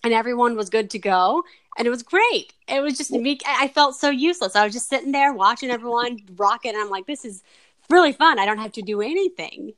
and 0.03 0.13
everyone 0.13 0.55
was 0.55 0.69
good 0.69 0.89
to 0.91 0.99
go, 0.99 1.43
and 1.77 1.87
it 1.87 1.89
was 1.89 2.03
great. 2.03 2.53
It 2.67 2.81
was 2.81 2.97
just 2.97 3.11
me. 3.11 3.39
I 3.47 3.67
felt 3.69 3.95
so 3.95 4.09
useless. 4.09 4.55
I 4.55 4.63
was 4.63 4.73
just 4.73 4.89
sitting 4.89 5.11
there 5.11 5.33
watching 5.33 5.71
everyone 5.71 6.19
rock 6.35 6.65
it, 6.65 6.75
and 6.75 6.77
I'm 6.77 6.89
like, 6.89 7.07
this 7.07 7.25
is 7.25 7.41
really 7.89 8.11
fun. 8.11 8.37
I 8.37 8.45
don't 8.45 8.59
have 8.59 8.73
to 8.73 8.81
do 8.81 9.01
anything. 9.01 9.73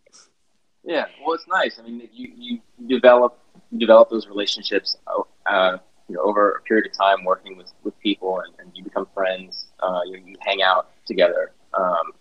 Yeah, 0.87 1.05
well, 1.21 1.35
it's 1.35 1.47
nice. 1.47 1.79
I 1.79 1.83
mean, 1.83 2.07
you 2.13 2.31
you 2.37 2.87
develop 2.87 3.37
you 3.71 3.77
develop 3.77 4.09
those 4.09 4.27
relationships, 4.27 4.97
uh, 5.45 5.77
you 6.07 6.15
know, 6.15 6.21
over 6.21 6.51
a 6.51 6.61
period 6.61 6.85
of 6.85 6.93
time 6.93 7.25
working 7.25 7.57
with, 7.57 7.71
with 7.83 7.99
people 7.99 8.39
and, 8.39 8.53
and 8.59 8.71
you 8.73 8.83
become 8.83 9.05
friends, 9.13 9.65
uh, 9.81 9.99
you, 10.05 10.21
you 10.25 10.37
hang 10.39 10.61
out 10.61 10.89
together. 11.05 11.51
Um, 11.73 12.13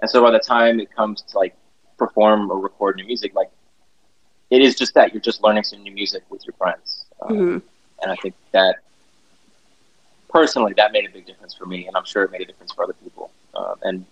and 0.00 0.10
so 0.10 0.20
by 0.20 0.32
the 0.32 0.40
time 0.40 0.80
it 0.80 0.94
comes 0.94 1.22
to 1.22 1.38
like 1.38 1.56
perform 1.96 2.50
or 2.50 2.58
record 2.58 2.96
new 2.96 3.04
music, 3.04 3.36
like 3.36 3.50
it 4.50 4.60
is 4.62 4.74
just 4.74 4.94
that 4.94 5.14
you're 5.14 5.22
just 5.22 5.40
learning 5.44 5.62
some 5.62 5.80
new 5.84 5.92
music 5.92 6.24
with 6.28 6.44
your 6.44 6.54
friends. 6.54 7.04
Um, 7.20 7.30
mm-hmm. 7.30 7.58
And 8.02 8.10
I 8.10 8.16
think 8.16 8.34
that 8.50 8.78
personally, 10.28 10.74
that 10.76 10.90
made 10.90 11.08
a 11.08 11.10
big 11.10 11.26
difference 11.26 11.54
for 11.54 11.66
me, 11.66 11.86
and 11.86 11.96
I'm 11.96 12.04
sure 12.04 12.24
it 12.24 12.32
made 12.32 12.40
a 12.40 12.46
difference 12.46 12.72
for 12.72 12.82
other 12.82 12.94
people. 12.94 13.30
Um, 13.54 13.74
and 13.82 14.06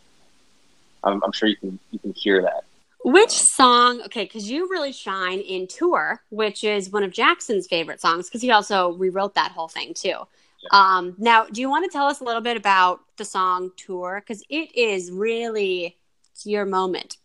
I'm, 1.02 1.20
I'm, 1.24 1.32
sure 1.32 1.48
you 1.48 1.56
can 1.56 1.78
you 1.90 1.98
can 1.98 2.12
hear 2.12 2.40
that 2.42 2.62
which 3.04 3.30
song? 3.30 4.02
Okay, 4.02 4.24
because 4.24 4.50
you 4.50 4.68
really 4.68 4.92
shine 4.92 5.40
in 5.40 5.66
Tour, 5.66 6.22
which 6.30 6.64
is 6.64 6.90
one 6.90 7.02
of 7.02 7.12
Jackson's 7.12 7.66
favorite 7.66 8.00
songs, 8.00 8.28
because 8.28 8.42
he 8.42 8.50
also 8.50 8.92
rewrote 8.92 9.34
that 9.34 9.52
whole 9.52 9.68
thing 9.68 9.94
too. 9.94 10.08
Yeah. 10.62 10.68
Um, 10.72 11.14
now, 11.18 11.46
do 11.46 11.60
you 11.60 11.70
want 11.70 11.90
to 11.90 11.90
tell 11.90 12.06
us 12.06 12.20
a 12.20 12.24
little 12.24 12.42
bit 12.42 12.56
about 12.56 13.00
the 13.16 13.24
song 13.24 13.70
Tour? 13.76 14.22
Because 14.24 14.44
it 14.50 14.74
is 14.76 15.10
really 15.10 15.96
your 16.44 16.64
moment. 16.64 17.16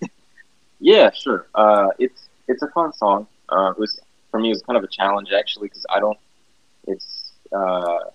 yeah, 0.80 1.10
sure. 1.10 1.46
Uh, 1.54 1.88
it's 1.98 2.28
it's 2.48 2.62
a 2.62 2.68
fun 2.68 2.92
song. 2.92 3.26
Uh, 3.48 3.70
it 3.70 3.78
was 3.78 4.00
for 4.30 4.40
me. 4.40 4.48
It 4.48 4.52
was 4.52 4.62
kind 4.62 4.76
of 4.76 4.84
a 4.84 4.88
challenge 4.88 5.30
actually 5.32 5.68
because 5.68 5.86
I 5.90 6.00
don't. 6.00 6.18
It's 6.86 7.32
uh, 7.52 8.10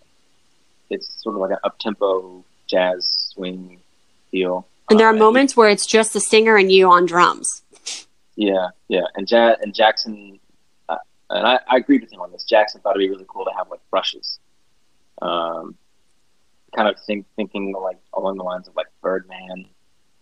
it's 0.89 1.22
sort 1.24 1.36
of 1.36 1.42
like 1.42 1.51
an 1.51 1.58
up 1.63 1.80
tempo 1.80 2.44
jazz 2.68 3.08
swing 3.34 3.80
feel. 4.32 4.68
And 4.89 5.00
there 5.00 5.08
are 5.08 5.15
uh, 5.15 5.18
moments 5.18 5.58
where 5.58 5.70
it's 5.70 5.86
just 5.86 6.13
the 6.13 6.20
singer 6.20 6.58
and 6.58 6.72
you 6.72 6.89
on 6.89 7.06
drums. 7.06 7.63
Yeah, 8.36 8.70
yeah, 8.88 9.06
and 9.15 9.30
ja- 9.30 9.56
and 9.62 9.74
Jackson, 9.74 10.39
uh, 10.89 10.98
and 11.30 11.48
I, 11.48 11.60
I 11.68 11.77
agreed 11.77 12.01
with 12.01 12.12
him 12.12 12.22
on 12.22 12.32
this. 12.32 12.44
Jackson 12.44 12.82
thought 12.82 12.96
it'd 12.96 13.00
be 13.00 13.10
really 13.10 13.25
cool 13.27 13.46
to 13.46 13.51
have 13.58 13.70
like 13.70 13.80
brushes, 13.89 14.39
um, 15.22 15.75
kind 16.75 16.89
of 16.89 17.00
think, 17.06 17.25
thinking 17.36 17.74
like 17.74 17.98
along 18.13 18.38
the 18.38 18.44
lines 18.44 18.68
of 18.68 18.75
like 18.75 18.88
Birdman 19.01 19.65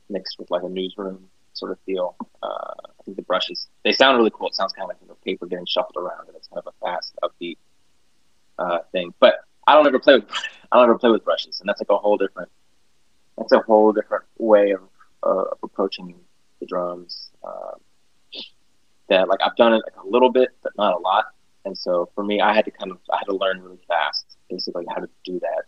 mixed 0.09 0.37
with 0.37 0.51
like 0.51 0.63
a 0.63 0.69
newsroom 0.69 1.27
sort 1.53 1.71
of 1.71 1.79
feel. 1.85 2.15
Uh, 2.41 2.47
I 2.47 3.03
think 3.03 3.17
the 3.17 3.23
brushes 3.23 3.67
they 3.83 3.91
sound 3.91 4.17
really 4.17 4.31
cool. 4.31 4.47
It 4.47 4.55
sounds 4.55 4.73
kind 4.73 4.83
of 4.83 4.89
like 4.89 4.97
you 5.01 5.07
know, 5.07 5.17
paper 5.25 5.47
getting 5.47 5.65
shuffled 5.65 5.97
around, 5.97 6.27
and 6.27 6.37
it's 6.37 6.47
kind 6.47 6.61
of 6.65 6.67
a 6.67 6.85
fast, 6.85 7.15
upbeat 7.23 7.57
uh, 8.59 8.79
thing. 8.91 9.13
But 9.19 9.35
I 9.65 9.73
don't 9.73 9.87
ever 9.87 9.99
play 9.99 10.15
with 10.15 10.25
I 10.71 10.77
don't 10.77 10.85
ever 10.85 10.99
play 10.99 11.09
with 11.09 11.25
brushes, 11.25 11.59
and 11.59 11.67
that's 11.67 11.81
like 11.81 11.89
a 11.89 11.97
whole 11.97 12.17
different 12.17 12.49
it's 13.39 13.51
a 13.51 13.59
whole 13.59 13.91
different 13.91 14.25
way 14.37 14.71
of, 14.71 14.81
uh, 15.23 15.43
of 15.51 15.57
approaching 15.63 16.15
the 16.59 16.65
drums. 16.65 17.29
Um, 17.43 17.79
that 19.09 19.27
like 19.27 19.39
I've 19.43 19.55
done 19.55 19.73
it 19.73 19.81
like 19.85 19.95
a 20.03 20.07
little 20.07 20.31
bit, 20.31 20.49
but 20.61 20.73
not 20.77 20.93
a 20.93 20.97
lot. 20.97 21.25
And 21.65 21.77
so 21.77 22.09
for 22.15 22.23
me, 22.23 22.41
I 22.41 22.53
had 22.53 22.65
to 22.65 22.71
kind 22.71 22.91
of 22.91 22.97
I 23.11 23.17
had 23.17 23.25
to 23.25 23.35
learn 23.35 23.61
really 23.61 23.79
fast, 23.87 24.37
basically 24.49 24.85
how 24.89 25.01
to 25.01 25.09
do 25.23 25.39
that 25.39 25.63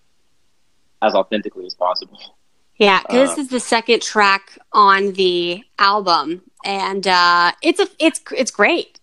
as 1.01 1.13
authentically 1.13 1.65
as 1.65 1.73
possible. 1.73 2.19
Yeah, 2.77 3.01
because 3.01 3.29
this 3.29 3.37
um, 3.37 3.43
is 3.45 3.49
the 3.49 3.59
second 3.59 4.01
track 4.01 4.57
on 4.73 5.13
the 5.13 5.63
album, 5.79 6.41
and 6.65 7.07
uh, 7.07 7.53
it's 7.61 7.79
a 7.79 7.87
it's 7.99 8.21
it's 8.35 8.51
great. 8.51 8.99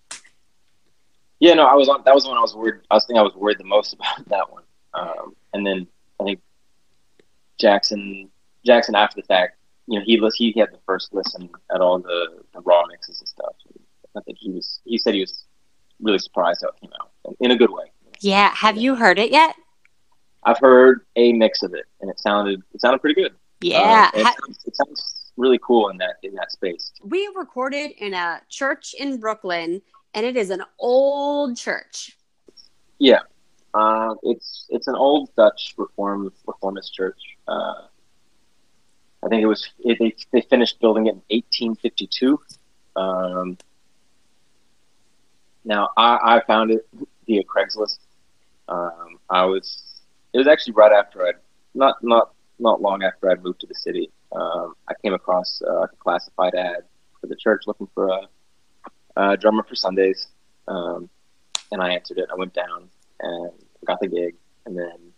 Yeah, 1.41 1.55
no, 1.55 1.65
I 1.65 1.75
was 1.75 1.89
on. 1.89 2.03
That 2.05 2.15
was 2.15 2.27
when 2.27 2.37
I 2.37 2.41
was 2.41 2.55
worried. 2.55 2.83
I 2.91 2.95
was 2.95 3.07
thinking 3.07 3.19
I 3.19 3.23
was 3.23 3.35
worried 3.35 3.59
the 3.59 3.65
most 3.65 3.95
about 3.95 4.29
that 4.29 4.53
one. 4.53 4.65
Um, 4.95 5.35
and 5.55 5.67
then 5.67 5.87
I 6.21 6.25
think 6.25 6.41
Jackson 7.59 8.31
Jackson 8.65 8.95
after 8.95 9.21
the 9.21 9.27
fact, 9.27 9.57
you 9.87 9.99
know, 9.99 10.05
he 10.05 10.53
he 10.53 10.59
had 10.59 10.73
the 10.73 10.79
first 10.87 11.13
listen 11.13 11.51
at 11.75 11.81
all 11.81 11.99
the, 11.99 12.43
the 12.55 12.61
raw 12.61 12.87
mixes 12.87 13.19
and 13.21 13.29
stuff. 13.29 13.55
I 14.17 14.21
think 14.21 14.39
he 14.39 14.51
was 14.51 14.81
he 14.85 14.99
said 14.99 15.15
he 15.15 15.21
was 15.21 15.45
really 16.01 16.19
surprised 16.19 16.63
how 16.63 16.69
it 16.69 16.81
came 16.81 16.91
out 17.01 17.11
in 17.41 17.51
a 17.51 17.57
good 17.57 17.71
way. 17.71 17.91
Yeah, 18.21 18.55
have 18.55 18.77
you 18.77 18.95
heard 18.95 19.19
it 19.19 19.33
yet? 19.33 19.57
I've 20.45 20.59
heard 20.59 21.07
a 21.17 21.33
mix 21.33 21.63
of 21.63 21.75
it, 21.75 21.87
and 22.01 22.11
it 22.11 22.19
sounded 22.19 22.63
it 22.75 22.81
sounded 22.81 23.01
pretty 23.01 23.21
good. 23.21 23.35
Yeah, 23.61 24.11
um, 24.13 24.21
it, 24.21 24.27
ha- 24.27 24.35
sounds, 24.45 24.65
it, 24.67 24.77
sounds, 24.77 25.33
really 25.37 25.59
cool 25.63 25.89
in 25.89 25.97
that 25.99 26.17
in 26.23 26.35
that 26.35 26.53
space. 26.53 26.93
We 27.03 27.31
recorded 27.35 27.93
in 27.99 28.13
a 28.15 28.43
church 28.49 28.95
in 28.99 29.19
Brooklyn, 29.19 29.83
and 30.15 30.27
it 30.27 30.37
is 30.37 30.51
an 30.51 30.63
old 30.79 31.57
church. 31.57 32.17
Yeah, 32.99 33.21
uh, 33.75 34.15
it's 34.23 34.67
it's 34.69 34.89
an 34.89 34.95
old 34.95 35.35
Dutch 35.37 35.75
Reform 35.77 36.33
Reformist 36.47 36.93
church. 36.93 37.21
Uh, 37.49 37.87
I 39.25 39.29
think 39.29 39.43
it 39.43 39.47
was 39.47 39.71
it, 39.81 39.99
they 39.99 40.15
they 40.33 40.41
finished 40.49 40.81
building 40.81 41.07
it 41.07 41.11
in 41.11 41.23
1852. 41.31 42.41
Um, 42.97 43.57
now 45.65 45.91
I, 45.97 46.37
I 46.37 46.43
found 46.47 46.71
it 46.71 46.87
via 47.27 47.43
Craigslist. 47.45 47.99
Um, 48.69 49.19
I 49.31 49.45
was 49.45 50.01
it 50.33 50.39
was 50.39 50.49
actually 50.49 50.75
right 50.75 50.93
after 50.93 51.27
I 51.27 51.33
not 51.75 52.03
not 52.03 52.33
not 52.59 52.83
long 52.83 53.03
after 53.03 53.31
I'd 53.31 53.43
moved 53.43 53.61
to 53.61 53.67
the 53.67 53.75
city. 53.75 54.11
Um, 54.33 54.75
I 54.89 54.95
came 55.03 55.15
across 55.15 55.63
uh, 55.67 55.83
a 55.83 55.89
classified 55.89 56.55
ad 56.55 56.85
for 57.21 57.27
the 57.27 57.37
church 57.37 57.63
looking 57.67 57.89
for 57.95 58.09
a, 58.09 58.29
a 59.17 59.37
drummer 59.37 59.63
for 59.63 59.75
Sundays, 59.75 60.29
um, 60.69 61.09
and 61.71 61.83
I 61.83 61.93
answered 61.93 62.19
it. 62.19 62.29
I 62.33 62.35
went 62.37 62.55
down 62.55 62.89
and 63.21 63.53
got 63.87 64.01
the 64.01 64.09
gig, 64.09 64.37
and 64.67 64.77
then 64.77 65.13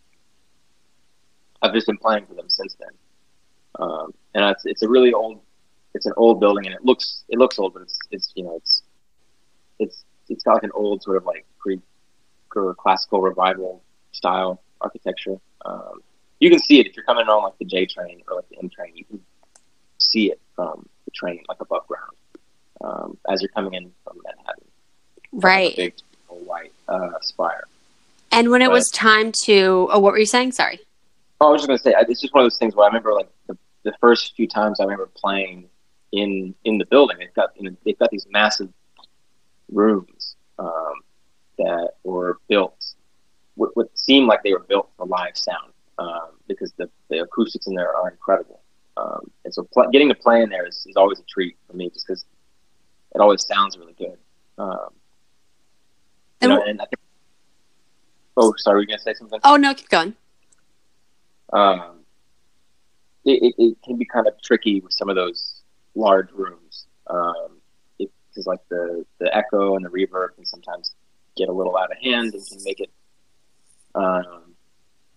I've 1.63 1.73
just 1.73 1.87
been 1.87 1.99
playing 1.99 2.27
for 2.27 2.35
them 2.35 2.51
since 2.51 2.75
then. 2.79 2.91
Um, 3.79 4.15
and 4.35 4.45
it's 4.51 4.65
it's 4.67 4.83
a 4.83 4.89
really 4.89 5.13
old, 5.13 5.41
it's 5.95 6.07
an 6.07 6.13
old 6.17 6.41
building, 6.41 6.67
and 6.67 6.75
it 6.75 6.85
looks 6.85 7.25
it 7.29 7.39
looks 7.39 7.59
old, 7.59 7.75
but 7.75 7.83
it's 7.83 7.99
it's 8.11 8.33
you 8.35 8.45
know 8.45 8.57
it's 8.57 8.83
it's 9.79 10.05
it's 10.29 10.43
got 10.45 10.55
like 10.55 10.63
an 10.63 10.73
old 10.75 11.03
sort 11.03 11.17
of 11.17 11.25
like 11.25 11.45
Greek 11.59 11.81
or 12.55 12.75
classical 12.75 13.21
revival 13.21 13.83
style 14.13 14.63
architecture. 14.81 15.37
Um, 15.65 16.01
you 16.41 16.51
can 16.51 16.59
see 16.59 16.79
it 16.81 16.87
if 16.87 16.97
you're 16.97 17.05
coming 17.05 17.27
on 17.27 17.43
like 17.43 17.59
the 17.59 17.65
J 17.65 17.87
train 17.87 18.23
or 18.29 18.37
like 18.37 18.49
the 18.49 18.59
M 18.59 18.69
train. 18.69 18.93
You 18.95 19.05
can 19.05 19.21
see 19.99 20.31
it 20.31 20.41
from 20.55 20.89
the 21.05 21.11
train, 21.11 21.43
like 21.49 21.61
above 21.61 21.87
ground, 21.89 22.17
um, 22.83 23.17
as 23.29 23.43
you're 23.43 23.49
coming 23.51 23.75
in 23.75 23.91
from 24.05 24.19
Manhattan. 24.25 24.65
Right. 25.33 25.75
Big 25.77 25.95
white 26.29 26.73
uh, 26.89 27.11
spire. 27.23 27.65
And 28.31 28.51
when 28.51 28.63
it 28.63 28.67
But- 28.67 28.73
was 28.73 28.91
time 28.91 29.33
to, 29.45 29.89
oh, 29.93 29.99
what 29.99 30.13
were 30.13 30.19
you 30.19 30.27
saying? 30.27 30.53
Sorry. 30.53 30.81
Oh, 31.41 31.49
I 31.49 31.51
was 31.51 31.63
just 31.63 31.69
gonna 31.69 31.79
say, 31.79 31.95
it's 32.09 32.21
just 32.21 32.33
one 32.35 32.45
of 32.45 32.47
those 32.47 32.59
things 32.59 32.75
where 32.77 32.85
I 32.85 32.89
remember 32.89 33.13
like 33.13 33.29
the, 33.49 33.57
the 33.85 33.93
first 34.01 34.35
few 34.37 34.47
times 34.49 34.81
I 34.81 34.85
remember 34.85 35.09
playing 35.15 35.69
in 36.13 36.55
in 36.65 36.79
the 36.79 36.87
building. 36.87 37.19
They've 37.19 37.35
got 37.35 37.51
you 37.57 37.71
know, 37.71 37.77
they've 37.85 37.99
got 37.99 38.11
these 38.11 38.27
massive 38.31 38.71
rooms 39.71 40.37
um, 40.59 40.95
that 41.59 41.93
were 42.05 42.39
built 42.49 42.95
what, 43.57 43.71
what 43.77 43.97
seemed 43.97 44.27
like 44.27 44.43
they 44.43 44.53
were 44.53 44.65
built 44.69 44.91
for 44.97 45.07
live 45.07 45.37
sound 45.37 45.73
um, 45.99 46.31
because 46.49 46.73
the, 46.77 46.89
the 47.09 47.19
acoustics 47.19 47.67
in 47.67 47.75
there 47.75 47.95
are 47.95 48.11
incredible. 48.11 48.61
Um, 48.97 49.31
and 49.45 49.53
so 49.55 49.67
pl- 49.73 49.91
getting 49.91 50.09
to 50.09 50.15
play 50.15 50.43
in 50.43 50.51
there 50.51 50.67
is, 50.67 50.85
is 50.89 50.97
always 50.97 51.19
a 51.21 51.25
treat 51.25 51.57
for 51.67 51.77
me 51.77 51.91
just 51.91 52.07
because 52.07 52.25
it 53.15 53.21
always 53.21 53.47
sounds 53.47 53.77
really 53.79 53.95
good. 53.95 54.19
Um, 54.59 54.89
And 56.41 56.51
know, 56.51 56.63
and 56.63 56.81
I 56.81 56.85
think, 56.85 57.01
oh, 58.37 58.55
sorry, 58.59 58.77
were 58.77 58.81
you 58.83 58.87
gonna 58.89 58.99
say 58.99 59.15
something? 59.15 59.41
Oh, 59.45 59.57
no, 59.57 59.75
keep 59.75 59.89
going. 59.89 60.15
um, 61.53 62.04
it, 63.25 63.43
it, 63.43 63.55
it 63.59 63.77
can 63.85 63.97
be 63.97 64.05
kind 64.05 64.27
of 64.27 64.41
tricky 64.43 64.81
with 64.81 64.93
some 64.93 65.09
of 65.09 65.17
those 65.17 65.63
large 65.95 66.31
rooms 66.33 66.87
um, 67.09 67.59
because 67.99 68.47
like 68.47 68.61
the, 68.69 69.05
the 69.21 69.35
echo 69.37 69.77
and 69.77 69.85
the 69.85 69.89
reverb 69.89 70.35
can 70.35 70.45
sometimes 70.45 70.95
get 71.37 71.49
a 71.49 71.53
little 71.53 71.77
out 71.77 71.91
of 71.91 71.99
hand 71.99 72.35
and 72.35 72.47
can 72.47 72.59
make 72.65 72.81
it 72.81 72.91
um, 73.95 74.55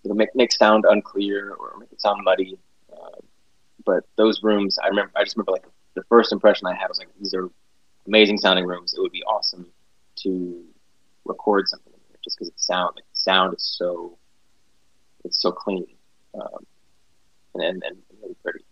make 0.05 0.33
make 0.35 0.51
sound 0.51 0.85
unclear 0.87 1.51
or 1.53 1.77
make 1.79 1.91
it 1.91 1.99
sound 1.99 2.23
muddy. 2.23 2.57
Uh, 2.91 3.19
but 3.85 4.03
those 4.15 4.43
rooms, 4.43 4.77
I 4.77 4.87
remember, 4.87 5.11
I 5.15 5.23
just 5.23 5.35
remember 5.35 5.53
like 5.53 5.65
the 5.95 6.03
first 6.03 6.31
impression 6.31 6.67
I 6.67 6.75
had 6.75 6.87
was 6.87 6.99
like 6.99 7.09
these 7.19 7.33
are 7.33 7.49
amazing 8.05 8.37
sounding 8.37 8.65
rooms. 8.65 8.93
It 8.93 9.01
would 9.01 9.11
be 9.11 9.23
awesome 9.23 9.65
to 10.17 10.63
record 11.25 11.67
something 11.67 11.91
in 11.93 11.99
here 12.07 12.17
just 12.23 12.37
because 12.37 12.51
the 12.51 12.59
sound 12.59 12.93
like 12.95 13.05
the 13.05 13.19
sound 13.19 13.55
is 13.55 13.63
so 13.63 14.17
it's 15.25 15.41
so 15.41 15.51
clean 15.51 15.87
um, 16.35 16.65
and, 17.61 17.83
and 17.83 17.97
and 18.09 18.19
really 18.21 18.35
pretty. 18.43 18.66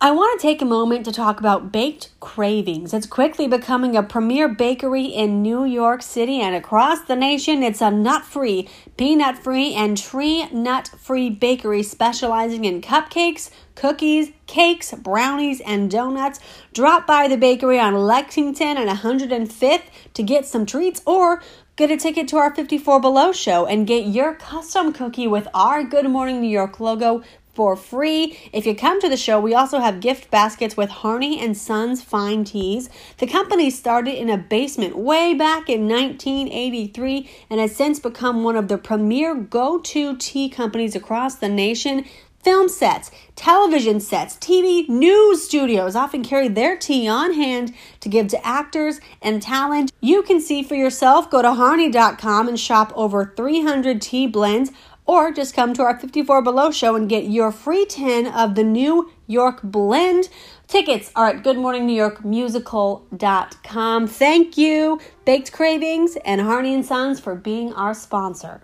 I 0.00 0.12
want 0.12 0.38
to 0.38 0.46
take 0.46 0.62
a 0.62 0.64
moment 0.64 1.04
to 1.06 1.12
talk 1.12 1.40
about 1.40 1.72
Baked 1.72 2.10
Cravings. 2.20 2.94
It's 2.94 3.04
quickly 3.04 3.48
becoming 3.48 3.96
a 3.96 4.02
premier 4.04 4.46
bakery 4.46 5.06
in 5.06 5.42
New 5.42 5.64
York 5.64 6.02
City 6.02 6.40
and 6.40 6.54
across 6.54 7.00
the 7.00 7.16
nation. 7.16 7.64
It's 7.64 7.80
a 7.80 7.90
nut 7.90 8.24
free, 8.24 8.68
peanut 8.96 9.36
free, 9.38 9.74
and 9.74 9.98
tree 9.98 10.48
nut 10.52 10.88
free 10.96 11.30
bakery 11.30 11.82
specializing 11.82 12.64
in 12.64 12.80
cupcakes, 12.80 13.50
cookies, 13.74 14.30
cakes, 14.46 14.94
brownies, 14.94 15.60
and 15.62 15.90
donuts. 15.90 16.38
Drop 16.72 17.04
by 17.04 17.26
the 17.26 17.36
bakery 17.36 17.80
on 17.80 17.94
Lexington 17.94 18.76
and 18.76 18.88
105th 18.88 19.82
to 20.14 20.22
get 20.22 20.46
some 20.46 20.64
treats 20.64 21.02
or 21.06 21.42
Get 21.78 21.92
a 21.92 21.96
ticket 21.96 22.26
to 22.30 22.38
our 22.38 22.52
54 22.52 23.00
Below 23.00 23.30
show 23.30 23.64
and 23.64 23.86
get 23.86 24.04
your 24.08 24.34
custom 24.34 24.92
cookie 24.92 25.28
with 25.28 25.46
our 25.54 25.84
Good 25.84 26.10
Morning 26.10 26.40
New 26.40 26.48
York 26.48 26.80
logo 26.80 27.22
for 27.58 27.74
free. 27.74 28.38
If 28.52 28.66
you 28.66 28.76
come 28.76 29.00
to 29.00 29.08
the 29.08 29.16
show, 29.16 29.40
we 29.40 29.52
also 29.52 29.80
have 29.80 29.98
gift 29.98 30.30
baskets 30.30 30.76
with 30.76 30.90
Harney 30.90 31.40
and 31.40 31.56
Sons 31.56 32.00
fine 32.00 32.44
teas. 32.44 32.88
The 33.16 33.26
company 33.26 33.68
started 33.68 34.14
in 34.14 34.30
a 34.30 34.38
basement 34.38 34.96
way 34.96 35.34
back 35.34 35.68
in 35.68 35.88
1983 35.88 37.28
and 37.50 37.58
has 37.58 37.74
since 37.74 37.98
become 37.98 38.44
one 38.44 38.54
of 38.54 38.68
the 38.68 38.78
premier 38.78 39.34
go-to 39.34 40.16
tea 40.18 40.48
companies 40.48 40.94
across 40.94 41.34
the 41.34 41.48
nation. 41.48 42.04
Film 42.44 42.68
sets, 42.68 43.10
television 43.34 43.98
sets, 43.98 44.36
TV 44.36 44.88
news 44.88 45.44
studios 45.44 45.96
often 45.96 46.22
carry 46.22 46.46
their 46.46 46.76
tea 46.76 47.08
on 47.08 47.34
hand 47.34 47.74
to 47.98 48.08
give 48.08 48.28
to 48.28 48.46
actors 48.46 49.00
and 49.20 49.42
talent. 49.42 49.90
You 50.00 50.22
can 50.22 50.40
see 50.40 50.62
for 50.62 50.76
yourself. 50.76 51.28
Go 51.28 51.42
to 51.42 51.54
Harney.com 51.54 52.46
and 52.46 52.60
shop 52.60 52.92
over 52.94 53.32
300 53.36 54.00
tea 54.00 54.28
blends, 54.28 54.70
or 55.08 55.32
just 55.32 55.54
come 55.54 55.74
to 55.74 55.82
our 55.82 55.98
54 55.98 56.40
Below 56.42 56.70
show 56.70 56.94
and 56.94 57.08
get 57.08 57.24
your 57.24 57.50
free 57.50 57.84
tin 57.86 58.26
of 58.28 58.54
the 58.54 58.62
New 58.62 59.10
York 59.26 59.58
blend. 59.64 60.28
Tickets 60.68 61.10
are 61.16 61.26
at 61.28 61.42
goodmorningnewyorkmusical.com. 61.42 64.06
Thank 64.06 64.56
you, 64.58 65.00
Baked 65.24 65.50
Cravings 65.52 66.16
and 66.24 66.40
Harney 66.42 66.74
and 66.74 66.84
Sons 66.86 67.18
for 67.18 67.34
being 67.34 67.72
our 67.72 67.94
sponsor 67.94 68.62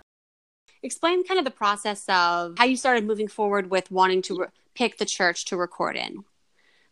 explain 0.83 1.23
kind 1.25 1.39
of 1.39 1.45
the 1.45 1.49
process 1.51 2.03
of 2.09 2.53
how 2.59 2.65
you 2.65 2.77
started 2.77 3.07
moving 3.07 3.27
forward 3.27 3.71
with 3.71 3.89
wanting 3.89 4.21
to 4.21 4.37
re- 4.41 4.45
pick 4.75 4.99
the 4.99 5.05
church 5.05 5.45
to 5.45 5.57
record 5.57 5.95
in. 5.95 6.23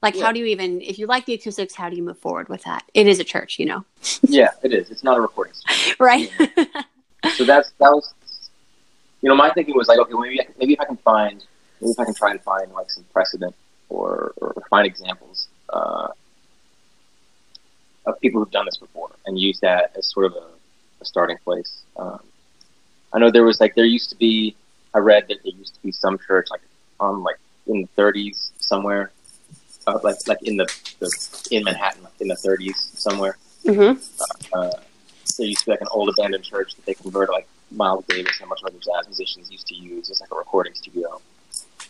Like, 0.01 0.15
Yeah. 0.15 0.25
how 0.25 0.31
do 0.31 0.39
you 0.39 0.45
even, 0.47 0.81
if 0.81 0.97
you 0.97 1.05
like 1.05 1.25
the 1.25 1.35
acoustics, 1.35 1.75
how 1.75 1.91
do 1.91 1.95
you 1.95 2.01
move 2.01 2.17
forward 2.17 2.49
with 2.49 2.63
that? 2.63 2.83
It 2.95 3.05
is 3.07 3.19
a 3.19 3.23
church, 3.23 3.59
you 3.59 3.67
know, 3.67 3.85
Yeah, 4.23 4.49
it 4.63 4.73
is. 4.73 4.89
It's 4.89 5.03
not 5.03 5.17
a 5.17 5.21
recording 5.21 5.53
studio. 5.53 5.93
right? 5.99 6.31
so 7.35 7.43
that's 7.45 7.69
that 7.79 7.91
was 7.91 8.13
you 9.23 9.29
know 9.29 9.35
my 9.35 9.49
thinking 9.53 9.75
was 9.75 9.87
like 9.87 9.97
okay 9.97 10.13
maybe 10.13 10.41
I, 10.41 10.47
maybe 10.59 10.73
if 10.73 10.79
I 10.81 10.85
can 10.85 10.97
find 10.97 11.43
maybe 11.81 11.91
if 11.91 11.99
I 11.99 12.05
can 12.05 12.13
try 12.13 12.31
and 12.31 12.41
find 12.41 12.71
like 12.73 12.91
some 12.91 13.05
precedent 13.13 13.55
or 13.89 14.33
or 14.37 14.53
find 14.69 14.85
examples 14.85 15.47
uh, 15.69 16.09
of 18.05 18.19
people 18.19 18.41
who've 18.41 18.51
done 18.51 18.65
this 18.65 18.77
before 18.77 19.11
and 19.25 19.39
use 19.39 19.59
that 19.61 19.91
as 19.95 20.11
sort 20.11 20.25
of 20.25 20.33
a, 20.33 20.47
a 21.01 21.05
starting 21.05 21.37
place. 21.43 21.83
Um, 21.95 22.19
I 23.13 23.19
know 23.19 23.31
there 23.31 23.45
was 23.45 23.61
like 23.61 23.75
there 23.75 23.85
used 23.85 24.09
to 24.09 24.17
be 24.17 24.55
I 24.93 24.99
read 24.99 25.27
that 25.29 25.37
there 25.43 25.53
used 25.53 25.75
to 25.75 25.81
be 25.81 25.91
some 25.91 26.19
church 26.19 26.47
like 26.51 26.61
on 26.99 27.23
like 27.23 27.37
in 27.67 27.81
the 27.81 28.01
30s 28.01 28.51
somewhere 28.57 29.11
uh, 29.87 29.99
like 30.03 30.17
like 30.27 30.41
in 30.43 30.57
the, 30.57 30.67
the 30.99 31.47
in 31.51 31.63
Manhattan 31.63 32.03
like 32.03 32.19
in 32.19 32.27
the 32.27 32.35
30s 32.35 32.75
somewhere 32.75 33.37
mm-hmm. 33.63 33.99
uh, 34.53 34.71
there 35.37 35.47
used 35.47 35.61
to 35.61 35.65
be 35.67 35.71
like 35.71 35.81
an 35.81 35.87
old 35.91 36.09
abandoned 36.09 36.43
church 36.43 36.75
that 36.75 36.85
they 36.85 36.93
converted 36.93 37.31
like 37.31 37.47
Miles 37.75 38.05
Davis 38.07 38.37
and 38.39 38.45
a 38.45 38.49
bunch 38.49 38.61
of 38.61 38.67
other 38.67 38.79
jazz 38.79 39.07
musicians 39.07 39.51
used 39.51 39.67
to 39.67 39.75
use 39.75 40.09
as 40.09 40.21
like 40.21 40.31
a 40.31 40.35
recording 40.35 40.73
studio. 40.73 41.21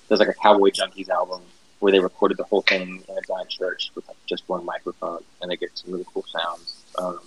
There's 0.08 0.20
like 0.20 0.30
a 0.30 0.34
Cowboy 0.34 0.70
Junkies 0.70 1.10
album 1.10 1.42
where 1.80 1.92
they 1.92 2.00
recorded 2.00 2.38
the 2.38 2.44
whole 2.46 2.62
thing 2.62 3.04
in 3.08 3.18
a 3.18 3.22
giant 3.22 3.50
church 3.50 3.92
with 3.96 4.08
like 4.08 4.18
just 4.26 4.48
one 4.48 4.66
microphone 4.66 5.24
and 5.42 5.52
they 5.52 5.58
get 5.58 5.70
some 5.74 5.92
really 5.92 6.06
cool 6.14 6.26
sounds. 6.28 6.84
Um, 6.98 7.20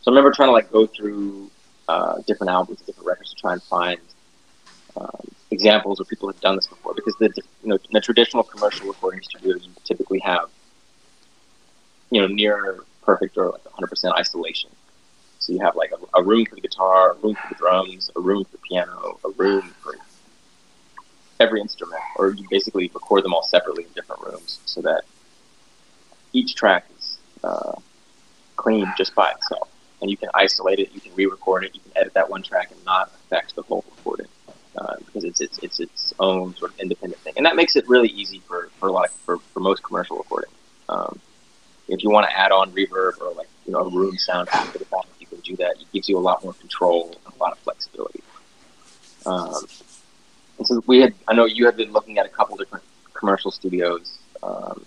so 0.00 0.10
I 0.10 0.14
remember 0.14 0.30
trying 0.30 0.48
to 0.48 0.52
like 0.52 0.70
go 0.70 0.86
through 0.86 1.50
uh, 1.88 2.20
different 2.26 2.50
albums, 2.50 2.80
different 2.82 3.06
records 3.06 3.30
to 3.30 3.36
try 3.40 3.52
and 3.52 3.62
find 3.62 4.00
um, 4.96 5.28
examples 5.50 5.98
where 5.98 6.06
people 6.06 6.28
have 6.30 6.40
done 6.40 6.56
this 6.56 6.66
before 6.66 6.94
because 6.94 7.14
the 7.16 7.30
you 7.62 7.68
know 7.68 7.78
a 7.94 8.00
traditional 8.00 8.42
commercial 8.42 8.86
recording 8.86 9.22
studio 9.22 9.56
you 9.56 9.70
typically 9.84 10.18
have 10.20 10.48
you 12.10 12.20
know 12.20 12.26
near 12.26 12.84
perfect 13.02 13.36
or 13.36 13.50
like 13.50 13.64
100% 13.64 14.12
isolation. 14.18 14.70
So 15.42 15.52
you 15.52 15.58
have 15.60 15.74
like 15.74 15.90
a, 15.90 16.20
a 16.20 16.22
room 16.22 16.46
for 16.46 16.54
the 16.54 16.60
guitar, 16.60 17.12
a 17.12 17.14
room 17.16 17.34
for 17.34 17.48
the 17.48 17.56
drums, 17.56 18.10
a 18.14 18.20
room 18.20 18.44
for 18.44 18.52
the 18.52 18.58
piano, 18.58 19.18
a 19.24 19.30
room 19.30 19.74
for 19.82 19.96
every 21.40 21.60
instrument, 21.60 22.00
or 22.16 22.30
you 22.30 22.46
basically 22.48 22.88
record 22.94 23.24
them 23.24 23.34
all 23.34 23.42
separately 23.42 23.82
in 23.82 23.90
different 23.92 24.22
rooms 24.22 24.60
so 24.66 24.80
that 24.82 25.02
each 26.32 26.54
track 26.54 26.86
is 26.96 27.18
uh, 27.42 27.72
clean 28.54 28.86
just 28.96 29.16
by 29.16 29.32
itself. 29.32 29.68
And 30.00 30.10
you 30.10 30.16
can 30.16 30.28
isolate 30.32 30.78
it, 30.78 30.92
you 30.94 31.00
can 31.00 31.12
re-record 31.16 31.64
it, 31.64 31.74
you 31.74 31.80
can 31.80 31.90
edit 31.96 32.14
that 32.14 32.30
one 32.30 32.44
track 32.44 32.70
and 32.70 32.84
not 32.84 33.08
affect 33.08 33.56
the 33.56 33.62
whole 33.62 33.84
recording 33.96 34.26
uh, 34.76 34.94
because 34.98 35.24
it's, 35.24 35.40
it's 35.40 35.58
it's 35.58 35.80
its 35.80 36.14
own 36.20 36.54
sort 36.54 36.72
of 36.72 36.78
independent 36.80 37.20
thing, 37.22 37.34
and 37.36 37.46
that 37.46 37.56
makes 37.56 37.76
it 37.76 37.88
really 37.88 38.08
easy 38.08 38.40
for 38.46 38.68
for 38.78 38.88
a 38.88 38.92
lot 38.92 39.06
of, 39.06 39.12
for, 39.12 39.38
for 39.38 39.60
most 39.60 39.82
commercial 39.82 40.16
recording. 40.16 40.50
Um, 40.88 41.20
if 41.88 42.02
you 42.02 42.10
want 42.10 42.26
to 42.28 42.36
add 42.36 42.52
on 42.52 42.72
reverb 42.72 43.20
or 43.20 43.32
like 43.34 43.48
you 43.66 43.72
know 43.72 43.80
a 43.80 43.88
room 43.90 44.16
sound 44.16 44.48
after 44.52 44.78
the 44.78 44.84
fact, 44.86 45.06
you 45.46 45.56
do 45.56 45.62
that. 45.62 45.76
It 45.80 45.92
gives 45.92 46.08
you 46.08 46.18
a 46.18 46.20
lot 46.20 46.42
more 46.42 46.54
control 46.54 47.16
and 47.24 47.34
a 47.34 47.38
lot 47.38 47.52
of 47.52 47.58
flexibility. 47.58 48.22
Um, 49.26 49.64
and 50.58 50.66
so 50.66 50.82
we 50.86 51.00
had, 51.00 51.14
I 51.28 51.34
know 51.34 51.44
you 51.44 51.66
had 51.66 51.76
been 51.76 51.92
looking 51.92 52.18
at 52.18 52.26
a 52.26 52.28
couple 52.28 52.56
different 52.56 52.84
commercial 53.14 53.50
studios 53.50 54.18
um, 54.42 54.84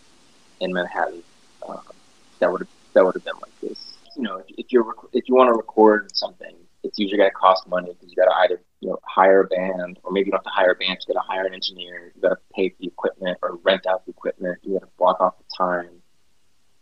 in 0.60 0.74
Manhattan 0.74 1.24
um, 1.68 1.82
that 2.40 2.52
would 2.52 2.68
that 2.94 3.06
would 3.06 3.16
have 3.16 3.26
been 3.26 3.36
like 3.42 3.60
this. 3.62 3.80
You 4.16 4.24
know, 4.24 4.38
if, 4.38 4.46
if 4.58 4.66
you're 4.70 4.94
if 5.14 5.28
you 5.28 5.36
want 5.36 5.50
to 5.50 5.54
record 5.54 6.16
something, 6.16 6.56
it's 6.84 7.00
usually 7.00 7.18
going 7.18 7.30
to 7.30 7.36
cost 7.36 7.68
money 7.68 7.94
because 7.94 8.10
you 8.10 8.16
got 8.16 8.26
to 8.26 8.36
either 8.44 8.62
you 8.80 8.90
know 8.90 9.00
hire 9.04 9.42
a 9.42 9.48
band 9.48 10.00
or 10.04 10.12
maybe 10.12 10.28
you 10.28 10.32
don't 10.32 10.40
have 10.40 10.44
to 10.44 10.50
hire 10.50 10.72
a 10.72 10.76
band. 10.76 10.98
You 11.08 11.14
got 11.14 11.22
to 11.22 11.28
hire 11.28 11.46
an 11.46 11.54
engineer. 11.54 12.12
You 12.16 12.22
got 12.22 12.30
to 12.30 12.38
pay 12.54 12.70
for 12.70 12.76
the 12.80 12.88
equipment 12.88 13.38
or 13.42 13.56
rent 13.64 13.86
out 13.88 14.06
the 14.06 14.12
equipment. 14.12 14.60
You 14.64 14.74
got 14.74 14.86
to 14.86 14.92
block 14.98 15.22
off 15.22 15.38
the 15.38 15.56
time 15.58 16.02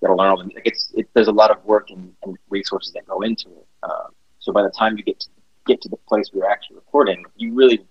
to 0.09 0.15
learn 0.15 0.29
all 0.29 0.37
the 0.37 0.43
like 0.43 0.65
it's 0.65 0.91
it, 0.95 1.07
there's 1.13 1.27
a 1.27 1.31
lot 1.31 1.51
of 1.51 1.63
work 1.65 1.89
and, 1.89 2.13
and 2.23 2.37
resources 2.49 2.93
that 2.93 3.05
go 3.05 3.21
into 3.21 3.49
it. 3.49 3.67
Um, 3.83 4.11
so 4.39 4.51
by 4.51 4.63
the 4.63 4.69
time 4.69 4.97
you 4.97 5.03
get 5.03 5.19
to 5.21 5.29
get 5.65 5.81
to 5.81 5.89
the 5.89 5.97
place 5.97 6.29
where 6.31 6.43
you're 6.43 6.51
actually 6.51 6.75
recording, 6.75 7.25
you 7.35 7.53
really 7.53 7.85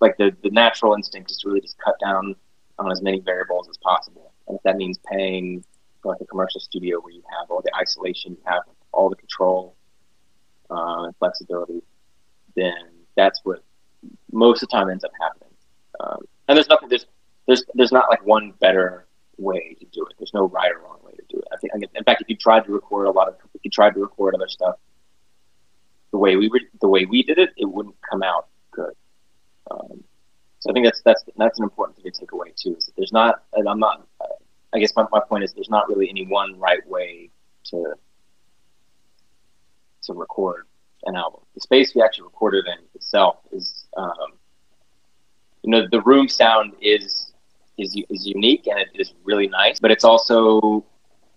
like 0.00 0.16
the 0.16 0.34
the 0.42 0.50
natural 0.50 0.94
instinct 0.94 1.30
is 1.30 1.38
to 1.38 1.48
really 1.48 1.60
just 1.60 1.78
cut 1.78 1.94
down 2.00 2.34
on 2.78 2.90
as 2.90 3.02
many 3.02 3.20
variables 3.20 3.68
as 3.68 3.76
possible. 3.78 4.32
And 4.48 4.56
if 4.56 4.62
that 4.64 4.76
means 4.76 4.98
paying 5.10 5.64
for 6.02 6.12
like 6.12 6.20
a 6.20 6.26
commercial 6.26 6.60
studio 6.60 7.00
where 7.00 7.12
you 7.12 7.22
have 7.38 7.50
all 7.50 7.62
the 7.62 7.74
isolation, 7.76 8.32
you 8.32 8.42
have 8.44 8.62
all 8.92 9.08
the 9.08 9.16
control 9.16 9.76
uh, 10.70 11.04
and 11.04 11.16
flexibility, 11.16 11.82
then 12.56 12.90
that's 13.16 13.40
what 13.44 13.62
most 14.32 14.62
of 14.62 14.68
the 14.68 14.76
time 14.76 14.90
ends 14.90 15.04
up 15.04 15.12
happening. 15.20 15.54
Um, 16.00 16.24
and 16.48 16.56
there's 16.56 16.68
nothing 16.68 16.88
there's 16.88 17.06
there's 17.46 17.64
there's 17.74 17.92
not 17.92 18.10
like 18.10 18.24
one 18.26 18.52
better 18.60 19.06
way 19.38 19.76
to 19.80 19.86
do 19.86 20.04
it. 20.06 20.14
There's 20.18 20.34
no 20.34 20.48
right 20.48 20.70
or 20.72 20.80
wrong 20.80 20.98
way 21.02 21.12
to 21.12 21.22
do 21.28 21.38
it. 21.38 21.44
I 21.52 21.56
think 21.56 21.72
in 21.94 22.04
fact 22.04 22.22
if 22.22 22.28
you 22.28 22.36
tried 22.36 22.64
to 22.64 22.72
record 22.72 23.06
a 23.06 23.10
lot 23.10 23.28
of 23.28 23.34
if 23.54 23.60
you 23.64 23.70
tried 23.70 23.94
to 23.94 24.00
record 24.00 24.34
other 24.34 24.48
stuff 24.48 24.76
the 26.12 26.18
way 26.18 26.36
we 26.36 26.48
re- 26.48 26.68
the 26.80 26.88
way 26.88 27.04
we 27.06 27.22
did 27.22 27.38
it, 27.38 27.50
it 27.56 27.64
wouldn't 27.64 27.96
come 28.08 28.22
out 28.22 28.46
good. 28.70 28.92
Um, 29.70 30.04
so 30.60 30.70
I 30.70 30.72
think 30.72 30.86
that's 30.86 31.02
that's 31.02 31.24
that's 31.36 31.58
an 31.58 31.64
important 31.64 31.96
thing 31.96 32.12
to 32.12 32.20
take 32.20 32.32
away 32.32 32.52
too. 32.54 32.76
Is 32.76 32.86
that 32.86 32.96
there's 32.96 33.12
not, 33.12 33.42
and 33.54 33.68
I'm 33.68 33.80
not. 33.80 34.06
I 34.74 34.78
guess 34.78 34.94
my, 34.96 35.04
my 35.10 35.20
point 35.20 35.44
is 35.44 35.52
there's 35.52 35.68
not 35.68 35.88
really 35.88 36.08
any 36.08 36.26
one 36.26 36.58
right 36.58 36.86
way 36.86 37.30
to 37.64 37.94
to 40.04 40.12
record 40.12 40.66
an 41.04 41.16
album. 41.16 41.40
The 41.54 41.60
space 41.60 41.94
we 41.94 42.02
actually 42.02 42.24
recorded 42.24 42.66
in 42.66 42.78
itself 42.94 43.36
is, 43.50 43.86
um, 43.96 44.38
you 45.62 45.70
know, 45.70 45.86
the 45.90 46.00
room 46.02 46.28
sound 46.28 46.74
is 46.80 47.31
is 47.78 47.96
is 48.10 48.26
unique 48.26 48.66
and 48.66 48.78
it 48.78 48.88
is 48.94 49.14
really 49.24 49.48
nice, 49.48 49.80
but 49.80 49.90
it's 49.90 50.04
also 50.04 50.84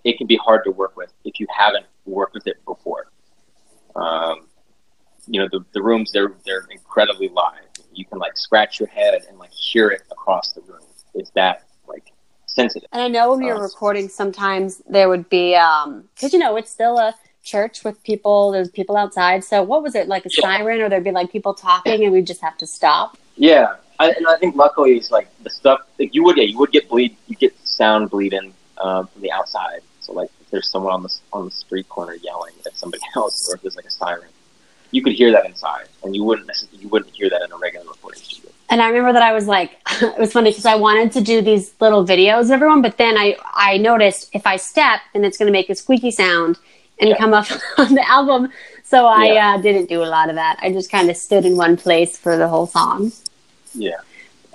it 0.04 0.18
can 0.18 0.28
be 0.28 0.38
hard 0.38 0.64
to 0.66 0.72
work 0.72 0.96
with 0.96 1.12
if 1.24 1.40
you 1.40 1.48
haven't 1.56 1.86
worked 2.06 2.34
with 2.34 2.48
it 2.48 2.64
before. 2.66 3.08
Um, 3.96 4.48
you 5.28 5.42
know, 5.42 5.48
the, 5.52 5.66
the 5.74 5.82
rooms 5.82 6.12
they're 6.12 6.34
they're 6.46 6.68
incredibly 6.70 7.30
live. 7.30 7.62
You 7.94 8.06
can 8.06 8.20
like 8.20 8.38
scratch 8.38 8.80
your 8.80 8.90
head 8.90 9.26
and 9.28 9.38
like 9.38 9.52
hear 9.52 9.90
it 9.90 10.04
across 10.12 10.54
the 10.54 10.62
room. 10.62 10.84
It's 11.14 11.32
that 11.32 11.64
like 11.88 12.12
sensitive. 12.46 12.90
And 12.92 13.02
I 13.02 13.08
know 13.08 13.32
when 13.32 13.46
you're 13.46 13.58
uh, 13.58 13.62
recording, 13.62 14.10
sometimes 14.10 14.82
there 14.88 15.10
would 15.10 15.30
be 15.30 15.56
um 15.56 16.06
because 16.14 16.34
you 16.34 16.40
know 16.40 16.56
it's 16.58 16.72
still 16.72 16.98
a 17.00 17.16
church 17.44 17.84
with 17.84 18.04
people. 18.04 18.52
There's 18.52 18.70
people 18.70 18.98
outside. 18.98 19.44
So 19.44 19.64
what 19.64 19.82
was 19.82 19.96
it 19.96 20.08
like 20.08 20.26
a 20.26 20.30
yeah. 20.38 20.42
siren, 20.42 20.82
or 20.82 20.90
there'd 20.90 21.04
be 21.04 21.12
like 21.12 21.32
people 21.32 21.54
talking, 21.54 22.04
and 22.04 22.12
we'd 22.12 22.28
just 22.28 22.42
have 22.42 22.58
to 22.58 22.68
stop? 22.68 23.18
Yeah, 23.38 23.76
I, 24.00 24.12
and 24.12 24.28
I 24.28 24.38
think 24.38 24.56
luckily 24.56 24.98
it's 24.98 25.12
like 25.12 25.28
the 25.44 25.50
stuff 25.50 25.82
like 26.00 26.14
you 26.14 26.24
would 26.24 26.38
yeah 26.38 26.44
you 26.44 26.58
would 26.60 26.72
get 26.72 26.90
bleed 26.90 27.16
you 27.28 27.36
get 27.36 27.54
sound 27.66 28.10
bleeding 28.10 28.54
um, 28.78 29.08
from 29.08 29.22
the 29.22 29.32
outside. 29.32 29.82
So 30.00 30.14
like 30.14 30.30
if 30.42 30.50
there's 30.52 30.70
someone 30.70 30.94
on 30.94 31.04
the 31.04 31.14
on 31.34 31.46
the 31.46 31.52
street 31.52 31.90
corner 31.90 32.16
yelling 32.16 32.54
at 32.66 32.76
somebody 32.76 33.04
else, 33.16 33.50
or 33.50 33.56
if 33.56 33.62
there's 33.62 33.76
like 33.76 33.86
a 33.86 33.92
siren, 33.92 34.30
you 34.92 35.02
could 35.02 35.14
hear 35.14 35.32
that 35.32 35.46
inside, 35.46 35.88
and 36.04 36.16
you 36.16 36.24
wouldn't 36.24 36.50
you 36.74 36.88
wouldn't 36.90 37.14
hear 37.14 37.30
that 37.30 37.42
in 37.42 37.52
a 37.52 37.58
regular 37.58 37.88
recording 37.88 38.22
studio. 38.22 38.52
And 38.70 38.82
I 38.82 38.88
remember 38.88 39.14
that 39.14 39.22
I 39.24 39.34
was 39.34 39.48
like, 39.48 39.78
it 40.02 40.18
was 40.18 40.34
funny 40.34 40.52
because 40.52 40.66
I 40.66 40.76
wanted 40.76 41.12
to 41.14 41.22
do 41.22 41.42
these 41.42 41.74
little 41.80 42.06
videos 42.06 42.46
of 42.46 42.52
everyone, 42.52 42.82
but 42.82 42.98
then 42.98 43.18
I 43.18 43.38
I 43.54 43.78
noticed 43.78 44.30
if 44.34 44.46
I 44.46 44.58
step, 44.58 45.02
then 45.14 45.24
it's 45.24 45.38
going 45.38 45.48
to 45.48 45.54
make 45.54 45.70
a 45.70 45.76
squeaky 45.76 46.12
sound 46.12 46.58
and 47.00 47.10
yeah. 47.10 47.18
come 47.18 47.34
up 47.34 47.48
on 47.78 47.94
the 47.94 48.08
album. 48.08 48.52
So 48.84 49.08
I 49.08 49.34
yeah. 49.34 49.56
uh, 49.56 49.62
didn't 49.62 49.90
do 49.90 50.04
a 50.04 50.06
lot 50.06 50.30
of 50.30 50.36
that. 50.36 50.60
I 50.62 50.72
just 50.72 50.92
kind 50.92 51.10
of 51.10 51.18
stood 51.18 51.44
in 51.44 51.58
one 51.58 51.76
place 51.76 52.18
for 52.18 52.38
the 52.38 52.48
whole 52.48 52.68
song. 52.68 53.12
Yeah, 53.76 53.96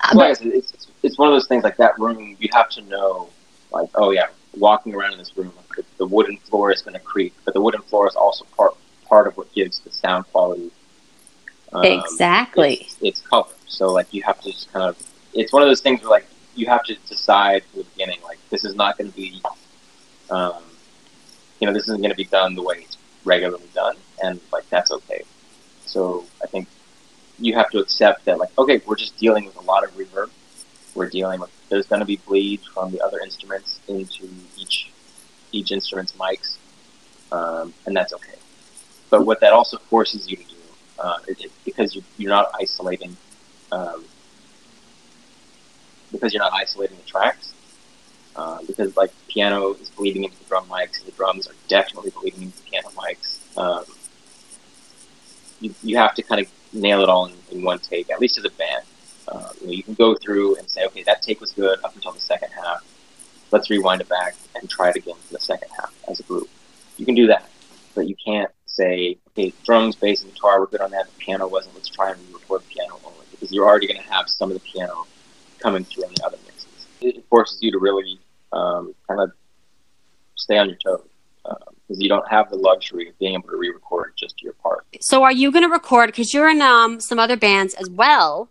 uh, 0.01 0.13
well, 0.15 0.35
but, 0.35 0.47
it's, 0.47 0.73
it's, 0.73 0.87
it's 1.03 1.19
one 1.19 1.29
of 1.29 1.35
those 1.35 1.47
things 1.47 1.65
like 1.65 1.77
that 1.77 1.99
room. 1.99 2.37
You 2.39 2.49
have 2.53 2.69
to 2.71 2.83
know, 2.83 3.31
like, 3.73 3.91
oh 3.95 4.11
yeah, 4.11 4.29
walking 4.57 4.95
around 4.95 5.13
in 5.13 5.19
this 5.19 5.37
room, 5.37 5.53
the, 5.77 5.85
the 5.99 6.07
wooden 6.07 6.37
floor 6.39 6.73
is 6.73 6.83
going 6.83 6.95
to 6.95 7.01
creak, 7.01 7.35
but 7.45 7.55
the 7.55 7.61
wooden 7.61 7.83
floor 7.83 8.07
is 8.09 8.17
also 8.17 8.45
part 8.57 8.75
part 9.09 9.27
of 9.27 9.37
what 9.37 9.53
gives 9.55 9.81
the 9.81 9.91
sound 9.91 10.25
quality. 10.31 10.71
Um, 11.73 11.85
exactly. 11.85 12.75
It's, 12.75 12.97
it's 13.01 13.21
color. 13.21 13.49
So 13.67 13.93
like 13.93 14.13
you 14.13 14.23
have 14.23 14.41
to 14.41 14.53
just 14.53 14.73
kind 14.73 14.85
of. 14.85 14.97
It's 15.33 15.53
one 15.53 15.63
of 15.63 15.69
those 15.69 15.81
things 15.81 16.01
where 16.01 16.11
like 16.11 16.27
you 16.55 16.67
have 16.67 16.83
to 16.85 16.95
decide 17.09 17.65
from 17.65 17.81
the 17.81 17.85
beginning, 17.85 18.21
like 18.23 18.39
this 18.51 18.65
is 18.65 18.75
not 18.75 18.99
going 18.99 19.11
to 19.11 19.17
be. 19.17 19.43
Um, 20.31 20.63
you 21.61 21.67
know, 21.67 21.73
this 21.73 21.85
isn't 21.85 22.01
going 22.01 22.11
to 22.11 22.17
be 22.17 22.25
done 22.25 22.55
the 22.55 22.63
way 22.63 22.77
it's 22.79 22.97
regularly 23.25 23.69
done, 23.75 23.97
and 24.23 24.41
like 24.53 24.69
that's 24.71 24.91
okay. 24.91 25.23
So 25.85 26.25
I 26.43 26.47
think 26.47 26.69
you 27.41 27.55
have 27.55 27.71
to 27.71 27.79
accept 27.79 28.25
that, 28.27 28.39
like, 28.39 28.51
okay, 28.59 28.81
we're 28.87 28.97
just 28.97 29.17
dealing 29.17 29.47
with 29.47 29.57
a 29.57 29.63
lot 29.63 29.83
of 29.85 29.91
reverb. 29.97 30.31
We're 30.95 31.09
dealing 31.09 31.41
with 31.41 31.51
there's 31.69 31.87
going 31.87 32.01
to 32.01 32.07
be 32.07 32.17
bleed 32.17 32.61
from 32.75 32.91
the 32.91 33.01
other 33.01 33.21
instruments 33.21 33.81
into 33.89 34.29
each 34.57 34.91
each 35.53 35.73
instrument's 35.73 36.13
mics, 36.13 36.57
um, 37.33 37.73
and 37.87 37.97
that's 37.97 38.13
okay. 38.13 38.35
But 39.09 39.25
what 39.27 39.41
that 39.41 39.53
also 39.53 39.79
forces 39.79 40.29
you 40.31 40.37
to 40.37 40.45
do, 40.45 40.57
uh, 40.99 41.19
it, 41.27 41.51
because 41.65 41.95
you, 41.95 42.03
you're 42.19 42.31
not 42.31 42.51
isolating, 42.61 43.17
um, 43.73 44.05
because 46.13 46.33
you're 46.33 46.43
not 46.43 46.53
isolating 46.53 46.97
the 46.97 47.05
tracks, 47.05 47.53
uh, 48.37 48.59
because 48.67 48.97
like 48.97 49.13
piano 49.29 49.75
is 49.75 49.89
bleeding 49.91 50.25
into 50.25 50.39
the 50.39 50.45
drum 50.45 50.67
mics, 50.67 50.99
and 50.99 51.07
the 51.07 51.13
drums 51.13 51.49
are 51.49 51.55
definitely 51.69 52.11
bleeding 52.11 52.43
into 52.43 52.57
the 52.59 52.71
piano 52.71 52.89
mics. 52.91 53.39
Um, 53.57 53.85
you, 55.61 55.75
you 55.83 55.97
have 55.97 56.15
to 56.15 56.23
kind 56.23 56.41
of 56.41 56.51
nail 56.73 57.03
it 57.03 57.09
all 57.09 57.27
in, 57.27 57.35
in 57.51 57.63
one 57.63 57.79
take, 57.79 58.11
at 58.11 58.21
least 58.21 58.39
as 58.39 58.45
a 58.45 58.51
band. 58.51 58.85
Uh, 59.29 59.49
you, 59.61 59.67
know, 59.67 59.73
you 59.73 59.83
can 59.83 59.95
go 59.95 60.15
through 60.15 60.57
and 60.57 60.69
say, 60.69 60.85
okay, 60.87 61.03
that 61.05 61.23
take 61.23 61.41
was 61.41 61.53
good 61.53 61.79
up 61.85 61.95
until 61.95 62.13
the 62.13 62.21
second 62.21 62.51
half. 62.51 62.85
Let's 63.51 63.71
rewind 63.71 64.01
it 64.01 64.09
back 64.09 64.37
and 64.55 64.69
try 64.69 64.91
it 64.91 64.97
again 64.97 65.17
for 65.27 65.33
the 65.35 65.41
second 65.41 65.69
half 65.79 65.95
as 66.09 66.21
a 66.21 66.23
group. 66.25 66.49
You 66.97 67.05
can 67.05 67.15
do 67.15 67.27
that, 67.29 67.49
but 67.95 68.09
you 68.09 68.15
can't 68.25 68.51
say, 68.67 69.19
okay, 69.29 69.53
drums, 69.65 69.97
bass, 69.97 70.23
and 70.23 70.33
guitar 70.33 70.61
were 70.61 70.67
good 70.67 70.81
on 70.81 70.91
that. 70.93 71.07
The 71.07 71.19
piano 71.19 71.49
wasn't. 71.49 71.75
Let's 71.75 71.89
try 71.89 72.11
and 72.13 72.21
record 72.33 72.63
the 72.63 72.75
piano 72.75 73.01
only 73.05 73.27
because 73.31 73.53
you're 73.53 73.67
already 73.67 73.87
going 73.87 74.01
to 74.01 74.09
have 74.09 74.29
some 74.29 74.51
of 74.51 74.55
the 74.55 74.61
piano 74.61 75.07
coming 75.59 75.85
through 75.85 76.05
on 76.05 76.13
the 76.15 76.25
other 76.25 76.39
mixes. 76.47 76.87
It 77.01 77.25
forces 77.29 77.63
you 77.63 77.73
to 77.73 77.79
really 77.79 78.19
um, 78.53 78.95
kind 79.09 79.21
of 79.21 79.33
stay 80.37 80.59
on 80.59 80.69
your 80.69 80.79
toes 80.79 81.10
because 81.91 82.01
you 82.01 82.09
don't 82.09 82.29
have 82.31 82.49
the 82.51 82.57
luxury 82.57 83.09
of 83.09 83.19
being 83.19 83.35
able 83.35 83.49
to 83.49 83.57
re-record 83.57 84.13
just 84.17 84.41
your 84.41 84.53
part. 84.53 84.87
So, 85.01 85.25
are 85.25 85.33
you 85.33 85.51
going 85.51 85.65
to 85.65 85.69
record? 85.69 86.07
Because 86.07 86.33
you're 86.33 86.49
in 86.49 86.63
um, 86.63 87.01
some 87.01 87.19
other 87.19 87.37
bands 87.37 87.75
as 87.75 87.91
well. 87.91 88.49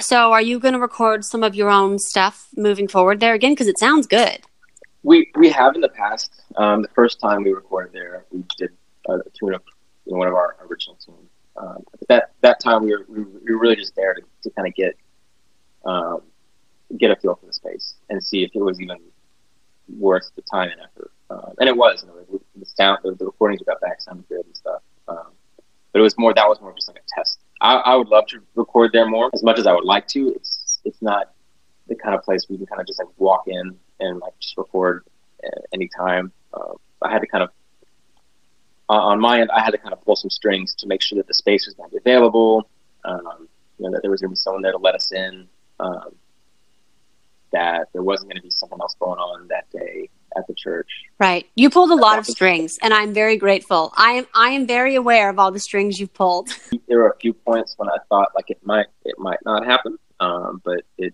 So, 0.00 0.32
are 0.32 0.40
you 0.40 0.58
going 0.58 0.72
to 0.72 0.80
record 0.80 1.22
some 1.24 1.42
of 1.42 1.54
your 1.54 1.68
own 1.68 1.98
stuff 1.98 2.48
moving 2.56 2.88
forward 2.88 3.20
there 3.20 3.34
again? 3.34 3.52
Because 3.52 3.66
it 3.66 3.78
sounds 3.78 4.06
good. 4.06 4.40
We 5.02 5.30
we 5.36 5.50
have 5.50 5.74
in 5.74 5.82
the 5.82 5.90
past. 5.90 6.42
Um, 6.56 6.80
the 6.80 6.88
first 6.88 7.20
time 7.20 7.44
we 7.44 7.52
recorded 7.52 7.92
there, 7.92 8.24
we 8.30 8.42
did 8.56 8.70
a 9.06 9.18
tune 9.38 9.54
of 9.54 9.62
you 10.06 10.12
know, 10.12 10.18
one 10.18 10.28
of 10.28 10.34
our 10.34 10.56
original 10.68 10.96
tunes. 10.96 11.28
Um, 11.58 11.84
that 12.08 12.32
that 12.40 12.58
time 12.60 12.84
we 12.84 12.92
were 12.92 13.04
we 13.06 13.52
were 13.52 13.60
really 13.60 13.76
just 13.76 13.94
there 13.96 14.14
to, 14.14 14.22
to 14.44 14.50
kind 14.50 14.66
of 14.66 14.74
get 14.74 14.96
um, 15.84 16.22
get 16.96 17.10
a 17.10 17.16
feel 17.16 17.34
for 17.34 17.44
the 17.44 17.52
space 17.52 17.96
and 18.08 18.22
see 18.22 18.44
if 18.44 18.50
it 18.54 18.60
was 18.60 18.80
even 18.80 18.96
worth 19.98 20.30
the 20.36 20.42
time 20.42 20.70
and 20.70 20.80
effort. 20.80 21.12
Uh, 21.30 21.50
and 21.58 21.68
it 21.68 21.76
was. 21.76 22.02
You 22.02 22.08
know, 22.08 22.40
the 22.56 22.66
sound, 22.66 23.00
the, 23.02 23.14
the, 23.14 23.26
recordings 23.26 23.60
we 23.60 23.66
got 23.66 23.80
back 23.80 24.00
sounded 24.00 24.28
good 24.28 24.44
and 24.44 24.56
stuff. 24.56 24.82
Um, 25.08 25.28
but 25.92 26.00
it 26.00 26.02
was 26.02 26.16
more. 26.18 26.34
That 26.34 26.48
was 26.48 26.60
more 26.60 26.72
just 26.74 26.88
like 26.88 26.98
a 26.98 27.20
test. 27.20 27.38
I, 27.60 27.76
I, 27.76 27.96
would 27.96 28.08
love 28.08 28.26
to 28.28 28.40
record 28.54 28.92
there 28.92 29.06
more, 29.06 29.30
as 29.34 29.42
much 29.42 29.58
as 29.58 29.66
I 29.66 29.72
would 29.72 29.84
like 29.84 30.06
to. 30.08 30.32
It's 30.34 30.80
it's 30.84 31.02
not 31.02 31.32
the 31.86 31.94
kind 31.94 32.14
of 32.14 32.22
place 32.22 32.46
where 32.48 32.54
you 32.54 32.58
can 32.58 32.66
kind 32.66 32.80
of 32.80 32.86
just 32.86 32.98
like 32.98 33.08
walk 33.18 33.44
in 33.46 33.76
and 34.00 34.18
like 34.20 34.38
just 34.40 34.56
record 34.56 35.04
anytime. 35.72 36.32
Uh, 36.52 36.74
I 37.02 37.10
had 37.10 37.20
to 37.20 37.26
kind 37.26 37.44
of 37.44 37.50
on 38.88 39.20
my 39.20 39.40
end, 39.40 39.50
I 39.50 39.62
had 39.62 39.70
to 39.70 39.78
kind 39.78 39.92
of 39.92 40.02
pull 40.04 40.16
some 40.16 40.30
strings 40.30 40.74
to 40.76 40.86
make 40.86 41.02
sure 41.02 41.16
that 41.16 41.26
the 41.26 41.34
space 41.34 41.66
was 41.66 41.74
going 41.74 41.90
to 41.90 41.96
be 41.96 41.98
available. 41.98 42.68
Um, 43.04 43.48
you 43.78 43.84
know, 43.84 43.92
that 43.92 44.02
there 44.02 44.10
was 44.10 44.20
going 44.20 44.30
to 44.30 44.32
be 44.32 44.36
someone 44.36 44.62
there 44.62 44.72
to 44.72 44.78
let 44.78 44.94
us 44.94 45.12
in. 45.12 45.46
Um, 45.78 46.14
that 47.52 47.88
there 47.92 48.02
wasn't 48.02 48.30
going 48.30 48.36
to 48.36 48.42
be 48.42 48.50
something 48.50 48.78
else 48.80 48.96
going 48.98 49.18
on 49.18 49.48
that 49.48 49.70
day 49.70 50.08
at 50.36 50.46
the 50.46 50.54
church. 50.54 50.88
Right. 51.18 51.46
You 51.54 51.70
pulled 51.70 51.90
a 51.90 51.94
lot 51.94 52.18
of 52.18 52.26
strings, 52.26 52.78
and 52.82 52.92
I'm 52.94 53.12
very 53.12 53.36
grateful. 53.36 53.92
I 53.96 54.12
am 54.12 54.26
I 54.34 54.50
am 54.50 54.66
very 54.66 54.94
aware 54.94 55.30
of 55.30 55.38
all 55.38 55.50
the 55.50 55.60
strings 55.60 55.98
you've 55.98 56.14
pulled. 56.14 56.50
There 56.88 56.98
were 56.98 57.10
a 57.10 57.18
few 57.18 57.34
points 57.34 57.74
when 57.76 57.90
I 57.90 57.98
thought 58.08 58.30
like 58.34 58.48
it 58.48 58.58
might 58.64 58.86
it 59.04 59.18
might 59.18 59.40
not 59.44 59.66
happen, 59.66 59.98
um, 60.20 60.62
but 60.64 60.84
it 60.96 61.12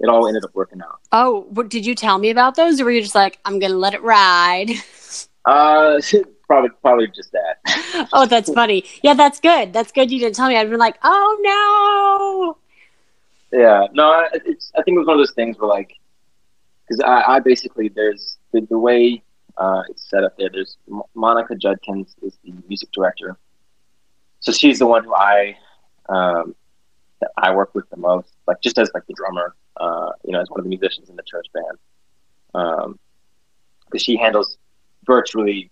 it 0.00 0.08
all 0.08 0.26
ended 0.26 0.44
up 0.44 0.50
working 0.54 0.82
out. 0.82 1.00
Oh, 1.12 1.44
did 1.68 1.86
you 1.86 1.94
tell 1.94 2.18
me 2.18 2.30
about 2.30 2.56
those, 2.56 2.80
or 2.80 2.84
were 2.84 2.90
you 2.90 3.00
just 3.00 3.14
like, 3.14 3.38
I'm 3.44 3.58
going 3.58 3.72
to 3.72 3.78
let 3.78 3.94
it 3.94 4.02
ride? 4.02 4.70
Uh, 5.44 6.00
probably 6.46 6.70
probably 6.82 7.08
just 7.08 7.32
that. 7.32 8.08
oh, 8.12 8.26
that's 8.26 8.48
funny. 8.52 8.84
Yeah, 9.02 9.14
that's 9.14 9.40
good. 9.40 9.72
That's 9.72 9.90
good. 9.90 10.10
You 10.10 10.20
didn't 10.20 10.36
tell 10.36 10.48
me. 10.48 10.56
I'd 10.56 10.70
been 10.70 10.78
like, 10.78 10.98
oh 11.02 12.56
no. 13.52 13.58
Yeah, 13.58 13.86
no. 13.92 14.24
It's. 14.32 14.70
I 14.76 14.82
think 14.82 14.94
it 14.94 14.98
was 14.98 15.08
one 15.08 15.18
of 15.18 15.26
those 15.26 15.34
things 15.34 15.58
where 15.58 15.68
like, 15.68 15.96
because 16.92 17.04
I, 17.04 17.36
I 17.36 17.40
basically 17.40 17.88
there's 17.88 18.38
the, 18.52 18.60
the 18.68 18.78
way 18.78 19.22
uh, 19.56 19.82
it's 19.88 20.08
set 20.08 20.24
up 20.24 20.36
there. 20.36 20.50
There's 20.52 20.76
Monica 21.14 21.54
Judkins 21.54 22.14
is 22.22 22.38
the 22.44 22.52
music 22.68 22.90
director, 22.92 23.38
so 24.40 24.52
she's 24.52 24.78
the 24.78 24.86
one 24.86 25.04
who 25.04 25.14
I 25.14 25.56
um, 26.08 26.54
that 27.20 27.30
I 27.36 27.54
work 27.54 27.74
with 27.74 27.88
the 27.90 27.96
most, 27.96 28.32
like 28.46 28.60
just 28.62 28.78
as 28.78 28.90
like 28.94 29.06
the 29.06 29.14
drummer, 29.14 29.54
uh, 29.78 30.10
you 30.24 30.32
know, 30.32 30.40
as 30.40 30.50
one 30.50 30.60
of 30.60 30.64
the 30.64 30.70
musicians 30.70 31.08
in 31.08 31.16
the 31.16 31.22
church 31.22 31.46
band. 31.54 31.78
Um, 32.54 32.98
because 33.86 34.02
she 34.02 34.16
handles 34.16 34.58
virtually 35.04 35.70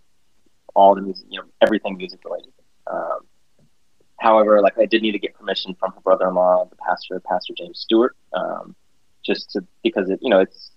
all 0.75 0.95
the 0.95 1.01
music, 1.01 1.27
you 1.31 1.41
know, 1.41 1.47
everything 1.63 1.97
music 1.97 2.21
related. 2.25 2.53
Um, 2.87 3.21
however, 4.19 4.61
like 4.61 4.79
I 4.79 4.87
did 4.87 5.03
need 5.03 5.13
to 5.13 5.19
get 5.19 5.35
permission 5.35 5.75
from 5.75 5.93
her 5.93 6.01
brother-in-law, 6.01 6.69
the 6.71 6.77
pastor, 6.77 7.21
Pastor 7.21 7.55
James 7.57 7.81
Stewart, 7.81 8.17
um, 8.35 8.75
just 9.25 9.51
to 9.53 9.65
because 9.83 10.11
it, 10.11 10.19
you 10.23 10.31
know, 10.31 10.41
it's 10.41 10.70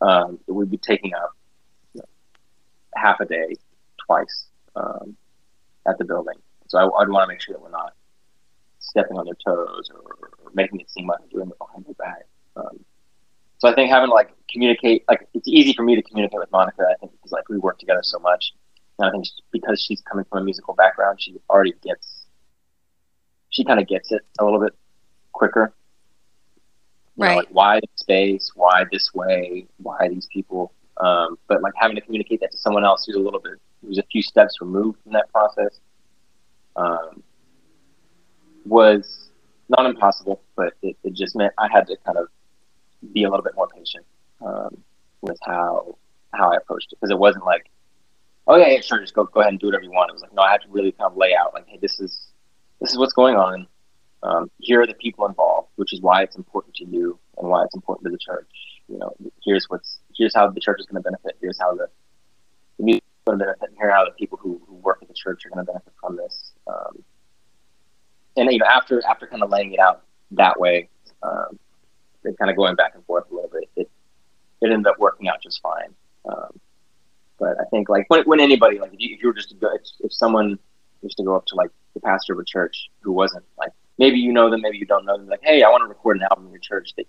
um, 0.00 0.38
it 0.46 0.52
would 0.52 0.70
be 0.70 0.78
taking 0.78 1.14
up 1.14 1.32
you 1.94 2.00
know, 2.00 2.08
half 2.94 3.20
a 3.20 3.24
day 3.24 3.54
twice 4.06 4.46
um, 4.76 5.16
at 5.86 5.98
the 5.98 6.04
building. 6.04 6.36
So 6.68 6.78
I, 6.78 6.84
would 6.84 7.10
want 7.10 7.28
to 7.28 7.32
make 7.32 7.40
sure 7.40 7.54
that 7.54 7.62
we're 7.62 7.70
not 7.70 7.94
stepping 8.78 9.16
on 9.16 9.24
their 9.24 9.36
toes 9.44 9.90
or, 9.92 10.28
or 10.44 10.50
making 10.54 10.80
it 10.80 10.90
seem 10.90 11.06
like 11.06 11.20
we're 11.20 11.40
doing 11.40 11.50
it 11.50 11.58
behind 11.58 11.84
their 11.86 11.94
back. 11.94 12.24
Um, 12.56 12.84
so 13.58 13.68
I 13.68 13.74
think 13.74 13.90
having 13.90 14.10
like 14.10 14.30
communicate, 14.50 15.04
like 15.08 15.26
it's 15.34 15.48
easy 15.48 15.72
for 15.72 15.82
me 15.82 15.96
to 15.96 16.02
communicate 16.02 16.38
with 16.38 16.50
Monica. 16.52 16.82
I 16.88 16.94
think 17.00 17.12
because 17.12 17.32
like 17.32 17.48
we 17.48 17.58
work 17.58 17.78
together 17.78 18.02
so 18.02 18.18
much, 18.18 18.52
and 18.98 19.08
I 19.08 19.10
think 19.10 19.26
because 19.52 19.82
she's 19.82 20.00
coming 20.02 20.24
from 20.30 20.42
a 20.42 20.44
musical 20.44 20.74
background, 20.74 21.20
she 21.20 21.34
already 21.50 21.74
gets, 21.82 22.24
she 23.50 23.64
kind 23.64 23.80
of 23.80 23.88
gets 23.88 24.12
it 24.12 24.22
a 24.38 24.44
little 24.44 24.60
bit 24.60 24.74
quicker. 25.32 25.74
Right. 27.18 27.30
Know, 27.30 27.36
like 27.38 27.48
why 27.50 27.80
this 27.80 27.90
space? 27.96 28.52
Why 28.54 28.84
this 28.90 29.12
way? 29.12 29.66
Why 29.78 30.08
these 30.08 30.28
people? 30.32 30.72
Um, 30.98 31.38
but 31.48 31.62
like 31.62 31.74
having 31.76 31.96
to 31.96 32.00
communicate 32.00 32.40
that 32.40 32.52
to 32.52 32.58
someone 32.58 32.84
else 32.84 33.04
who's 33.06 33.16
a 33.16 33.20
little 33.20 33.40
bit, 33.40 33.54
who's 33.84 33.98
a 33.98 34.04
few 34.04 34.22
steps 34.22 34.60
removed 34.60 34.98
from 35.02 35.12
that 35.12 35.30
process, 35.32 35.80
um, 36.76 37.22
was 38.64 39.30
not 39.68 39.84
impossible, 39.84 40.40
but 40.56 40.74
it, 40.82 40.96
it 41.02 41.14
just 41.14 41.36
meant 41.36 41.52
I 41.58 41.68
had 41.70 41.86
to 41.88 41.96
kind 42.06 42.18
of 42.18 42.28
be 43.12 43.24
a 43.24 43.30
little 43.30 43.44
bit 43.44 43.54
more 43.56 43.68
patient 43.68 44.04
um, 44.44 44.76
with 45.20 45.38
how 45.44 45.96
how 46.32 46.52
I 46.52 46.56
approached 46.56 46.92
it 46.92 46.98
because 47.00 47.10
it 47.10 47.18
wasn't 47.18 47.44
like, 47.44 47.68
oh 48.46 48.56
yeah, 48.56 48.68
yeah, 48.68 48.80
sure, 48.80 49.00
just 49.00 49.14
go 49.14 49.24
go 49.24 49.40
ahead 49.40 49.52
and 49.52 49.60
do 49.60 49.66
whatever 49.66 49.84
you 49.84 49.90
want. 49.90 50.10
It 50.10 50.14
was 50.14 50.22
like, 50.22 50.34
no, 50.34 50.42
I 50.42 50.52
had 50.52 50.62
to 50.62 50.68
really 50.70 50.92
kind 50.92 51.10
of 51.10 51.16
lay 51.16 51.34
out 51.34 51.52
like, 51.52 51.66
hey, 51.66 51.78
this 51.82 51.98
is 51.98 52.28
this 52.80 52.92
is 52.92 52.98
what's 52.98 53.12
going 53.12 53.34
on. 53.36 53.66
Um, 54.22 54.50
here 54.58 54.80
are 54.82 54.86
the 54.86 54.94
people 54.94 55.26
involved, 55.26 55.68
which 55.76 55.92
is 55.92 56.00
why 56.00 56.22
it's 56.22 56.36
important 56.36 56.74
to 56.76 56.84
you 56.84 57.18
and 57.36 57.48
why 57.48 57.64
it's 57.64 57.74
important 57.74 58.04
to 58.06 58.10
the 58.10 58.18
church. 58.18 58.50
You 58.88 58.98
know, 58.98 59.14
here's 59.44 59.66
what's 59.68 60.00
here's 60.16 60.34
how 60.34 60.48
the 60.50 60.60
church 60.60 60.80
is 60.80 60.86
going 60.86 61.02
to 61.02 61.08
benefit. 61.08 61.36
Here's 61.40 61.58
how 61.58 61.74
the 61.74 61.88
the 62.78 62.84
music 62.84 63.04
is 63.04 63.24
going 63.26 63.38
to 63.38 63.44
benefit. 63.44 63.68
And 63.68 63.78
here 63.78 63.90
how 63.90 64.04
the 64.04 64.12
people 64.12 64.38
who, 64.40 64.60
who 64.66 64.74
work 64.74 64.98
at 65.02 65.08
the 65.08 65.14
church 65.14 65.44
are 65.46 65.50
going 65.50 65.64
to 65.64 65.72
benefit 65.72 65.92
from 66.00 66.16
this. 66.16 66.52
Um, 66.66 67.04
and 68.36 68.52
you 68.52 68.58
know, 68.58 68.66
after 68.66 69.02
after 69.08 69.26
kind 69.26 69.42
of 69.42 69.50
laying 69.50 69.72
it 69.72 69.80
out 69.80 70.02
that 70.32 70.58
way, 70.58 70.88
um, 71.22 71.58
and 72.24 72.36
kind 72.38 72.50
of 72.50 72.56
going 72.56 72.74
back 72.74 72.94
and 72.94 73.04
forth 73.04 73.24
a 73.30 73.34
little 73.34 73.50
bit, 73.50 73.68
it 73.76 73.90
it 74.60 74.72
ended 74.72 74.86
up 74.86 74.98
working 74.98 75.28
out 75.28 75.42
just 75.42 75.60
fine. 75.62 75.94
Um, 76.28 76.60
but 77.38 77.56
I 77.60 77.64
think 77.70 77.88
like 77.88 78.06
when, 78.08 78.24
when 78.24 78.40
anybody 78.40 78.78
like 78.78 78.92
if 78.92 79.00
you, 79.00 79.14
if 79.14 79.22
you 79.22 79.28
were 79.28 79.34
just 79.34 79.50
to 79.50 79.54
go, 79.54 79.72
if, 79.74 79.82
if 80.00 80.12
someone 80.12 80.58
was 81.02 81.14
to 81.14 81.24
go 81.24 81.36
up 81.36 81.46
to 81.46 81.54
like 81.54 81.70
the 81.94 82.00
pastor 82.00 82.32
of 82.32 82.38
a 82.38 82.44
church 82.44 82.90
who 83.00 83.12
wasn't 83.12 83.44
maybe 83.98 84.18
you 84.18 84.32
know 84.32 84.50
them, 84.50 84.62
maybe 84.62 84.78
you 84.78 84.86
don't 84.86 85.04
know 85.04 85.16
them, 85.16 85.28
like 85.28 85.42
hey, 85.42 85.62
I 85.62 85.70
want 85.70 85.82
to 85.82 85.86
record 85.86 86.18
an 86.18 86.24
album 86.30 86.46
in 86.46 86.52
your 86.52 86.60
church. 86.60 86.92
They, 86.96 87.06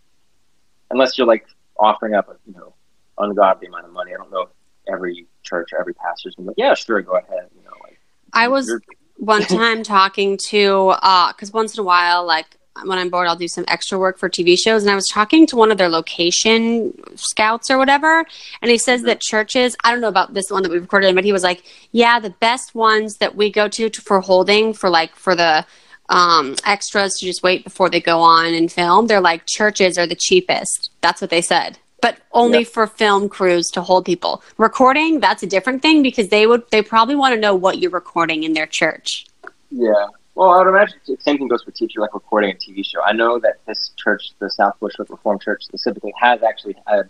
unless 0.92 1.18
you're 1.18 1.28
like 1.28 1.46
offering 1.78 2.16
up 2.16 2.30
a 2.30 2.36
you 2.46 2.54
know 2.54 2.74
ungodly 3.18 3.68
amount 3.68 3.86
of 3.86 3.92
money, 3.92 4.14
I 4.14 4.18
don't 4.18 4.32
know 4.32 4.42
if 4.42 4.50
every 4.88 5.28
church 5.44 5.70
or 5.74 5.80
every 5.80 5.94
pastor's 5.94 6.36
gonna 6.36 6.48
be 6.48 6.50
like 6.50 6.58
yeah, 6.58 6.74
sure, 6.74 7.02
go 7.02 7.14
ahead. 7.14 7.50
You 7.56 7.64
know, 7.64 7.72
like 7.84 8.00
I 8.34 8.48
was 8.48 8.72
one 9.18 9.44
time 9.44 9.84
talking 9.84 10.38
to 10.50 10.94
because 11.28 11.50
uh, 11.50 11.54
once 11.54 11.76
in 11.76 11.82
a 11.82 11.84
while, 11.84 12.26
like 12.26 12.58
when 12.86 12.98
I'm 12.98 13.10
bored, 13.10 13.28
I'll 13.28 13.36
do 13.36 13.48
some 13.48 13.66
extra 13.68 14.00
work 14.00 14.18
for 14.18 14.30
TV 14.30 14.58
shows. 14.58 14.84
And 14.84 14.92
I 14.92 14.96
was 14.96 15.08
talking 15.08 15.46
to 15.48 15.56
one 15.56 15.72
of 15.72 15.78
their 15.78 15.90
location 15.90 16.94
scouts 17.16 17.70
or 17.70 17.78
whatever, 17.78 18.26
and 18.62 18.72
he 18.72 18.78
says 18.78 19.04
that 19.04 19.22
churches, 19.22 19.76
I 19.84 19.92
don't 19.92 20.02
know 20.02 20.08
about 20.08 20.34
this 20.34 20.50
one 20.50 20.64
that 20.64 20.72
we 20.72 20.80
recorded, 20.80 21.14
but 21.16 21.26
he 21.26 21.34
was 21.34 21.44
like, 21.44 21.64
yeah, 21.92 22.20
the 22.20 22.30
best 22.30 22.76
ones 22.76 23.18
that 23.18 23.36
we 23.36 23.52
go 23.52 23.68
to, 23.68 23.90
to 23.90 24.02
for 24.02 24.22
holding 24.22 24.74
for 24.74 24.90
like 24.90 25.16
for 25.16 25.36
the 25.36 25.66
um, 26.10 26.56
extras 26.66 27.16
to 27.16 27.26
just 27.26 27.44
wait 27.44 27.64
before 27.64 27.90
they 27.90 28.02
go 28.02 28.20
on 28.20 28.54
and 28.54 28.72
film, 28.72 29.08
they're 29.08 29.22
like 29.22 29.46
churches 29.46 29.98
are 29.98 30.08
the 30.08 30.16
cheapest. 30.16 30.92
That's 31.02 31.22
what 31.22 31.30
they 31.30 31.42
said. 31.42 31.78
But 32.02 32.18
only 32.32 32.60
yep. 32.60 32.68
for 32.68 32.88
film 32.88 33.30
crews 33.30 33.68
to 33.72 33.82
hold 33.82 34.06
people. 34.06 34.42
Recording, 34.58 35.20
that's 35.20 35.44
a 35.44 35.48
different 35.48 35.82
thing 35.82 36.02
because 36.02 36.30
they 36.30 36.48
would 36.48 36.64
they 36.72 36.82
probably 36.82 37.16
want 37.16 37.36
to 37.36 37.40
know 37.40 37.56
what 37.56 37.80
you're 37.80 37.92
recording 37.92 38.44
in 38.44 38.54
their 38.54 38.68
church. 38.68 39.26
Yeah. 39.70 40.08
Well, 40.36 40.52
I 40.52 40.60
would 40.60 40.70
imagine 40.70 40.98
the 41.06 41.18
same 41.20 41.38
thing 41.38 41.50
goes 41.50 41.64
for 41.64 41.72
teacher, 41.72 42.00
like 42.00 42.14
recording 42.14 42.52
a 42.52 42.54
TV 42.54 42.86
show. 42.86 43.02
I 43.02 43.12
know 43.12 43.40
that 43.40 43.58
this 43.66 43.92
church, 43.98 44.32
the 44.40 44.50
South 44.50 44.76
Bushwick 44.80 45.10
Reformed 45.10 45.42
Church 45.42 45.66
specifically, 45.66 46.14
has 46.18 46.42
actually 46.44 46.78
had 46.88 47.10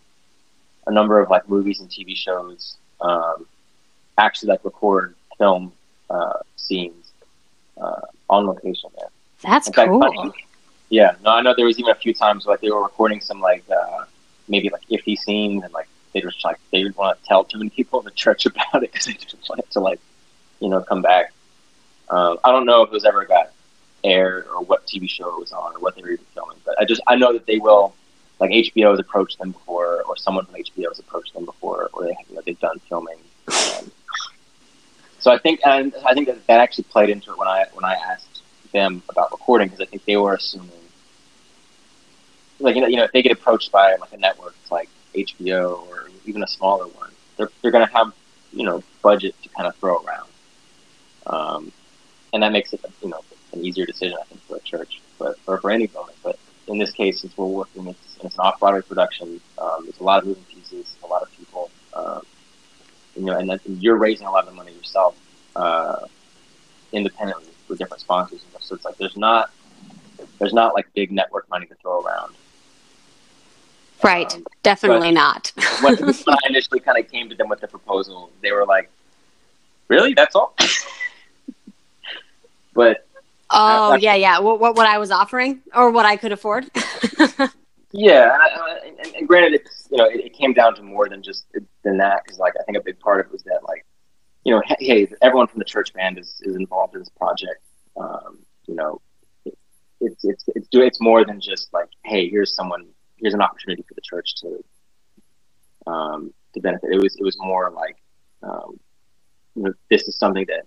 a 0.88 0.92
number 0.92 1.20
of 1.20 1.30
like 1.30 1.48
movies 1.48 1.80
and 1.80 1.90
TV 1.90 2.16
shows 2.16 2.78
um, 3.02 3.46
actually 4.18 4.50
like 4.50 4.66
record 4.66 5.16
film 5.38 5.72
uh, 6.10 6.40
scenes 6.56 7.09
uh, 7.80 8.02
on 8.30 8.46
location 8.48 8.89
there. 8.98 9.10
That's 9.42 9.68
In 9.68 9.74
cool. 9.74 10.02
Fact, 10.02 10.38
yeah, 10.89 11.15
no, 11.24 11.32
I 11.32 11.42
know 11.42 11.54
there 11.56 11.65
was 11.65 11.80
even 11.80 11.92
a 11.92 11.96
few 11.96 12.13
times 12.13 12.46
like 12.46 12.62
they 12.62 12.70
were 12.72 12.82
recording 12.82 13.22
some 13.22 13.39
like 13.39 13.63
uh, 13.70 14.06
maybe 14.48 14.70
like 14.70 14.82
iffy 14.89 15.18
scenes 15.18 15.63
and 15.63 15.74
like 15.74 15.88
they 16.13 16.22
just 16.22 16.44
like 16.44 16.58
they 16.72 16.82
didn't 16.84 16.98
want 16.98 17.20
to 17.20 17.26
tell 17.28 17.44
too 17.44 17.60
many 17.60 17.70
people 17.70 18.00
in 18.00 18.06
the 18.06 18.12
church 18.12 18.46
about 18.46 18.84
it 18.84 18.92
because 18.92 19.06
they 19.06 19.13
just 19.13 19.48
wanted 19.50 19.70
to 19.72 19.80
like 19.80 20.00
you 20.60 20.70
know 20.70 20.82
come 20.82 21.02
back. 21.02 21.34
Um, 22.10 22.39
I 22.44 22.52
don't 22.52 22.65
know 22.65 22.82
if 22.84 22.89
it 22.89 22.94
was 22.94 23.06
ever 23.06 23.26
got 23.26 23.52
aired 24.04 24.48
or 24.48 24.63
what 24.63 24.86
TV 24.88 25.10
show 25.10 25.28
it 25.36 25.39
was 25.39 25.52
on 25.52 25.76
or 25.76 25.80
what 25.80 25.96
they 25.96 26.02
were 26.02 26.10
even 26.10 26.26
filming, 26.34 26.58
but 26.65 26.80
I 26.80 26.86
just 26.86 27.02
I 27.08 27.15
know 27.15 27.34
that 27.34 27.46
they 27.46 27.60
will 27.60 27.94
like 28.39 28.52
HBO 28.52 28.92
has 28.92 29.00
approached 29.00 29.38
them 29.38 29.52
before 29.52 30.02
or 30.04 30.18
someone 30.18 30.46
from 30.46 30.56
HBO 30.56 30.88
has 30.88 31.00
approached 31.00 31.34
them 31.34 31.46
before 31.46 31.89
or 31.94 32.04
they 32.04 32.15
you 32.30 32.36
know, 32.36 32.42
they've 32.46 32.60
done 32.60 32.80
filming. 32.89 33.18
Um, 33.48 33.92
so 35.20 35.32
I 35.32 35.38
think 35.38 35.60
and 35.66 35.94
I 36.06 36.14
think 36.14 36.28
that 36.28 36.46
that 36.48 36.60
actually 36.60 36.86
played 36.86 37.10
into 37.10 37.32
it 37.32 37.38
when 37.38 37.48
I 37.48 37.66
when 37.74 37.86
I 37.86 37.94
asked 37.94 38.42
them 38.74 39.02
about 39.10 39.32
recording 39.32 39.68
because 39.68 39.82
I 39.82 39.86
think 39.86 40.06
they 40.06 40.18
were 40.18 40.34
assuming 40.34 40.72
like 42.60 42.76
you 42.76 42.82
know, 42.82 42.88
you 42.88 42.98
know 42.98 43.04
if 43.04 43.12
they 43.12 43.22
get 43.22 43.32
approached 43.32 43.72
by 43.72 43.96
like 43.96 44.12
a 44.14 44.18
network 44.18 44.56
like 44.72 44.90
HBO 45.16 45.88
or 45.88 46.10
even 46.26 46.44
a 46.44 46.48
smaller 46.48 46.88
one, 46.88 47.12
they're 47.38 47.50
they're 47.62 47.72
going 47.72 47.86
to 47.86 47.94
have 47.94 48.14
you 48.54 48.66
know 48.66 48.84
budget 49.02 49.36
to 49.44 49.50
kind 49.50 49.68
of 49.68 49.76
throw 49.76 49.98
around. 50.04 50.30
Um, 51.28 51.72
and 52.34 52.44
that 52.44 52.52
makes 52.52 52.74
it 52.74 52.82
you 53.02 53.10
know 53.10 53.22
an 53.54 53.64
easier 53.64 53.86
decision 53.86 54.18
I 54.20 54.26
think 54.26 54.42
for 54.42 54.58
a 54.58 54.62
church, 54.62 55.02
but 55.18 55.38
or 55.48 55.60
for 55.60 55.72
any 55.72 55.88
building. 55.88 56.16
But 56.24 56.38
in 56.68 56.78
this 56.78 56.92
case, 56.92 57.22
since 57.22 57.36
we're 57.38 57.46
working, 57.46 57.88
it's, 57.88 58.18
it's 58.24 58.36
an 58.36 58.42
off 58.42 58.60
Broadway 58.60 58.82
production. 58.82 59.42
Um, 59.58 59.84
there's 59.84 60.00
a 60.00 60.04
lot 60.04 60.20
of 60.20 60.28
moving 60.28 60.44
pieces, 60.44 60.96
a 61.04 61.08
lot 61.08 61.24
of 61.24 61.32
people, 61.36 61.72
um, 61.94 62.22
you 63.16 63.24
know, 63.24 63.38
and 63.38 63.50
then 63.50 63.60
you're 63.66 63.98
raising 63.98 64.28
a 64.28 64.32
lot 64.32 64.48
of 64.48 64.54
money 64.54 64.59
independently 66.91 67.49
with 67.67 67.80
different 67.80 68.02
sponsors. 68.02 68.41
And 68.54 68.63
so 68.63 68.75
it's 68.75 68.86
like 68.86 68.97
there's 68.97 69.17
not 69.17 69.52
there's 70.39 70.54
not 70.54 70.73
like 70.73 70.88
big 70.93 71.12
network 71.12 71.49
money 71.49 71.65
to 71.67 71.75
throw 71.75 72.02
around. 72.02 72.36
Right, 74.02 74.34
um, 74.34 74.45
definitely 74.63 75.12
not. 75.12 75.52
when, 75.82 75.95
when 75.97 76.13
I 76.28 76.38
initially 76.47 76.80
kind 76.80 76.97
of 76.97 77.12
came 77.12 77.30
to 77.30 77.36
them 77.36 77.49
with 77.49 77.60
the 77.60 77.67
proposal, 77.67 78.32
they 78.41 78.52
were 78.52 78.65
like, 78.65 78.89
"Really? 79.89 80.13
That's 80.13 80.36
all?" 80.36 80.56
But 82.80 83.06
oh 83.49 83.95
yeah, 83.95 84.15
yeah. 84.15 84.39
What, 84.39 84.62
what, 84.62 84.78
what 84.78 84.88
I 84.88 84.99
was 84.99 85.12
offering 85.12 85.60
or 85.75 85.91
what 85.91 86.06
I 86.06 86.15
could 86.15 86.32
afford. 86.32 86.69
yeah, 87.91 88.38
and, 88.86 88.97
and, 88.99 89.15
and, 89.15 89.28
granted, 89.28 89.54
it's 89.56 89.88
you 89.91 89.97
know 89.97 90.06
it, 90.06 90.21
it, 90.21 90.34
came 90.34 90.54
down 90.54 90.75
to 90.75 90.82
more 90.82 91.10
than 91.10 91.21
just 91.21 91.45
than 91.84 91.97
that 91.97 92.23
because 92.23 92.39
like 92.39 92.54
I 92.58 92.63
think 92.63 92.78
a 92.78 92.82
big 92.82 92.97
part 92.99 93.19
of 93.19 93.25
it 93.25 93.32
was 93.34 93.43
that 93.43 93.60
like 93.67 93.86
you 94.50 94.56
know 94.56 94.64
hey 94.80 95.08
everyone 95.22 95.46
from 95.46 95.60
the 95.60 95.66
church 95.66 95.94
band 95.94 96.18
is, 96.18 96.42
is 96.44 96.56
involved 96.56 96.96
in 96.96 97.02
this 97.02 97.10
project. 97.10 97.62
Um, 97.96 98.40
you 98.66 98.74
know, 98.74 99.00
it, 99.46 99.56
it's 100.02 100.24
it's 100.24 100.44
it's 100.56 100.68
it's 100.72 101.00
more 101.00 101.24
than 101.24 101.40
just 101.40 101.72
like 101.72 101.90
hey 102.04 102.28
here's 102.28 102.56
someone 102.56 102.88
here's 103.18 103.36
an 103.36 103.44
opportunity 103.44 103.84
for 103.88 103.94
the 103.94 104.02
church 104.02 104.34
to 104.38 104.64
um, 105.86 106.34
to 106.56 106.62
benefit. 106.62 106.90
It 106.92 107.00
was 107.00 107.16
it 107.16 107.24
was 107.24 107.38
more 107.40 107.70
like 107.70 107.98
um, 108.42 108.80
you 109.54 109.64
know 109.66 109.74
this 109.92 110.08
is 110.08 110.18
something 110.18 110.48
that 110.48 110.64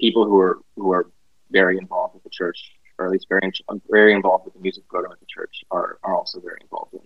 people 0.00 0.24
who 0.24 0.38
are 0.38 0.60
who 0.76 0.92
are 0.92 1.10
very 1.50 1.78
involved 1.78 2.14
with 2.14 2.22
the 2.22 2.30
church, 2.30 2.76
or 2.96 3.06
at 3.06 3.10
least 3.10 3.26
very 3.28 3.50
very 3.90 4.12
involved 4.12 4.44
with 4.44 4.54
the 4.54 4.60
music 4.60 4.86
program 4.86 5.10
at 5.10 5.18
the 5.18 5.26
church, 5.26 5.64
are 5.72 5.98
are 6.04 6.14
also 6.14 6.38
very 6.38 6.58
involved 6.60 6.94
in. 6.94 7.00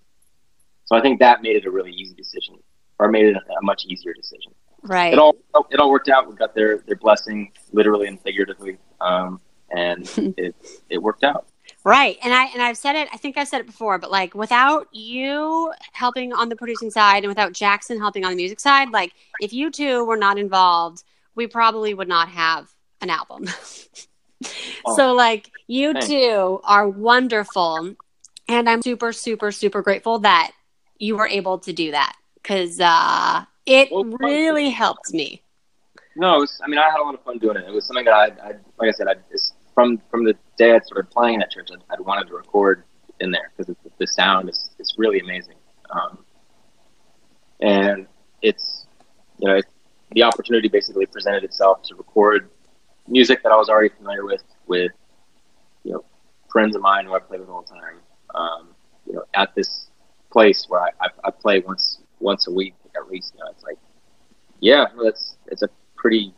So 0.85 0.97
I 0.97 1.01
think 1.01 1.21
that 1.21 1.41
made 1.41 1.57
it 1.57 1.65
a 1.65 1.71
really 1.71 1.93
easy 1.93 2.15
decision, 2.15 2.59
or 2.99 3.09
made 3.09 3.25
it 3.25 3.37
a, 3.37 3.53
a 3.55 3.63
much 3.63 3.87
easier 3.87 4.13
decision. 4.13 4.50
Right. 4.91 5.13
It 5.13 5.21
all 5.21 5.37
it 5.71 5.79
all 5.79 5.89
worked 5.89 6.09
out. 6.09 6.29
We 6.29 6.35
got 6.35 6.53
their 6.53 6.79
their 6.79 6.97
blessing, 6.97 7.53
literally 7.71 8.09
and 8.09 8.21
figuratively, 8.21 8.77
um, 9.01 9.41
and 9.71 10.05
it 10.37 10.57
it 10.91 10.99
worked 10.99 11.23
out. 11.23 11.47
Right. 11.85 12.19
And 12.25 12.35
I 12.35 12.47
and 12.47 12.61
I've 12.61 12.77
said 12.77 12.97
it, 12.97 13.09
I 13.13 13.17
think 13.17 13.39
I've 13.39 13.47
said 13.47 13.61
it 13.61 13.69
before, 13.69 13.99
but 13.99 14.11
like 14.11 14.35
without 14.35 14.89
you 14.91 15.73
helping 15.93 16.33
on 16.33 16.49
the 16.49 16.57
producing 16.57 16.91
side 16.91 17.19
and 17.23 17.29
without 17.29 17.53
Jackson 17.53 18.01
helping 18.01 18.25
on 18.25 18.33
the 18.33 18.37
music 18.37 18.59
side, 18.59 18.91
like 18.91 19.13
if 19.41 19.53
you 19.53 19.71
two 19.71 20.05
were 20.05 20.17
not 20.17 20.41
involved, 20.41 21.05
we 21.37 21.47
probably 21.47 21.95
would 21.95 22.09
not 22.09 22.29
have 22.29 22.69
an 23.01 23.11
album. 23.11 23.47
Oh, 24.87 24.97
so 24.97 25.13
like 25.13 25.51
you 25.67 25.93
thanks. 25.93 26.09
two 26.09 26.61
are 26.65 26.89
wonderful 26.89 27.95
and 28.49 28.71
i'm 28.71 28.81
super 28.81 29.13
super 29.13 29.53
super 29.53 29.83
grateful 29.83 30.21
that 30.21 30.53
you 30.99 31.15
were 31.15 31.29
able 31.29 31.59
to 31.59 31.75
do 31.75 31.91
that 31.91 32.15
because 32.43 32.81
uh, 32.81 33.45
it 33.71 33.89
really 34.21 34.71
helped 34.71 35.13
me. 35.13 35.43
No 36.17 36.39
was, 36.39 36.61
i 36.65 36.69
mean 36.69 36.79
i 36.79 36.91
had 36.91 37.01
a 37.01 37.05
lot 37.05 37.15
of 37.15 37.23
fun 37.23 37.39
doing 37.39 37.57
it. 37.57 37.65
It 37.69 37.73
was 37.73 37.87
something 37.87 38.05
that 38.05 38.15
i, 38.15 38.27
I 38.49 38.49
like 38.79 38.89
i 38.89 38.91
said 38.91 39.07
I, 39.09 39.15
from 39.75 40.03
from 40.11 40.25
the 40.25 40.35
day 40.59 40.75
i 40.75 40.81
started 40.81 41.09
playing 41.11 41.41
at 41.41 41.51
church 41.51 41.69
i, 41.73 41.95
I 41.95 42.01
wanted 42.01 42.27
to 42.29 42.35
record 42.35 42.85
in 43.21 43.31
there 43.31 43.53
because 43.57 43.75
the 43.99 44.07
sound 44.07 44.49
is, 44.49 44.71
is 44.79 44.95
really 44.99 45.21
amazing. 45.21 45.57
Um, 45.91 46.25
and 47.61 48.07
it's 48.43 48.87
you 49.39 49.49
know 49.49 49.57
it, 49.57 49.67
the 50.13 50.23
opportunity 50.23 50.69
basically 50.69 51.07
presented 51.07 51.45
itself 51.45 51.83
to 51.85 51.95
record 51.95 52.51
music 53.07 53.43
that 53.43 53.53
I 53.53 53.57
was 53.57 53.69
already 53.69 53.95
familiar 53.95 54.25
with, 54.25 54.43
with 54.67 54.93
you 55.85 55.93
know 55.93 56.05
friends 56.51 56.75
of 56.75 56.83
mine 56.83 57.05
who 57.05 57.15
I 57.15 57.21
play 57.21 57.39
with 57.39 57.49
all 57.49 57.63
the 57.63 57.69
time. 57.69 57.97
Um, 58.35 58.69
you 59.07 59.15
know, 59.15 59.25
at 59.35 59.55
this 59.55 59.91
place 60.31 60.67
where 60.69 60.83
I, 60.83 60.89
I, 61.01 61.09
I 61.25 61.31
play 61.31 61.61
once 61.61 62.01
once 62.19 62.47
a 62.49 62.53
week 62.53 62.75
You 63.13 63.41
know, 63.41 63.51
it's 63.51 63.63
like, 63.63 63.79
yeah, 64.61 64.87
that's 65.03 65.37
it's 65.47 65.63
a 65.63 65.69
pretty 65.97 66.35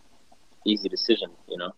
easy 0.66 0.88
decision. 0.88 1.30
You 1.48 1.58
know. 1.58 1.72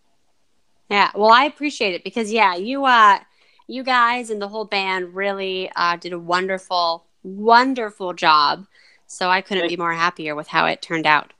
Yeah, 0.89 1.11
well, 1.15 1.31
I 1.31 1.45
appreciate 1.45 1.93
it 1.95 2.03
because 2.03 2.31
yeah, 2.31 2.55
you 2.55 2.85
uh, 2.85 3.19
you 3.67 3.83
guys 3.83 4.29
and 4.29 4.41
the 4.41 4.47
whole 4.47 4.65
band 4.65 5.15
really 5.15 5.71
uh, 5.75 5.97
did 5.97 6.13
a 6.13 6.19
wonderful, 6.19 7.05
wonderful 7.23 8.13
job. 8.13 8.67
So 9.07 9.29
I 9.29 9.41
couldn't 9.41 9.67
be 9.67 9.77
more 9.77 9.93
happier 9.93 10.35
with 10.35 10.47
how 10.47 10.65
it 10.65 10.81
turned 10.81 11.05
out. 11.05 11.31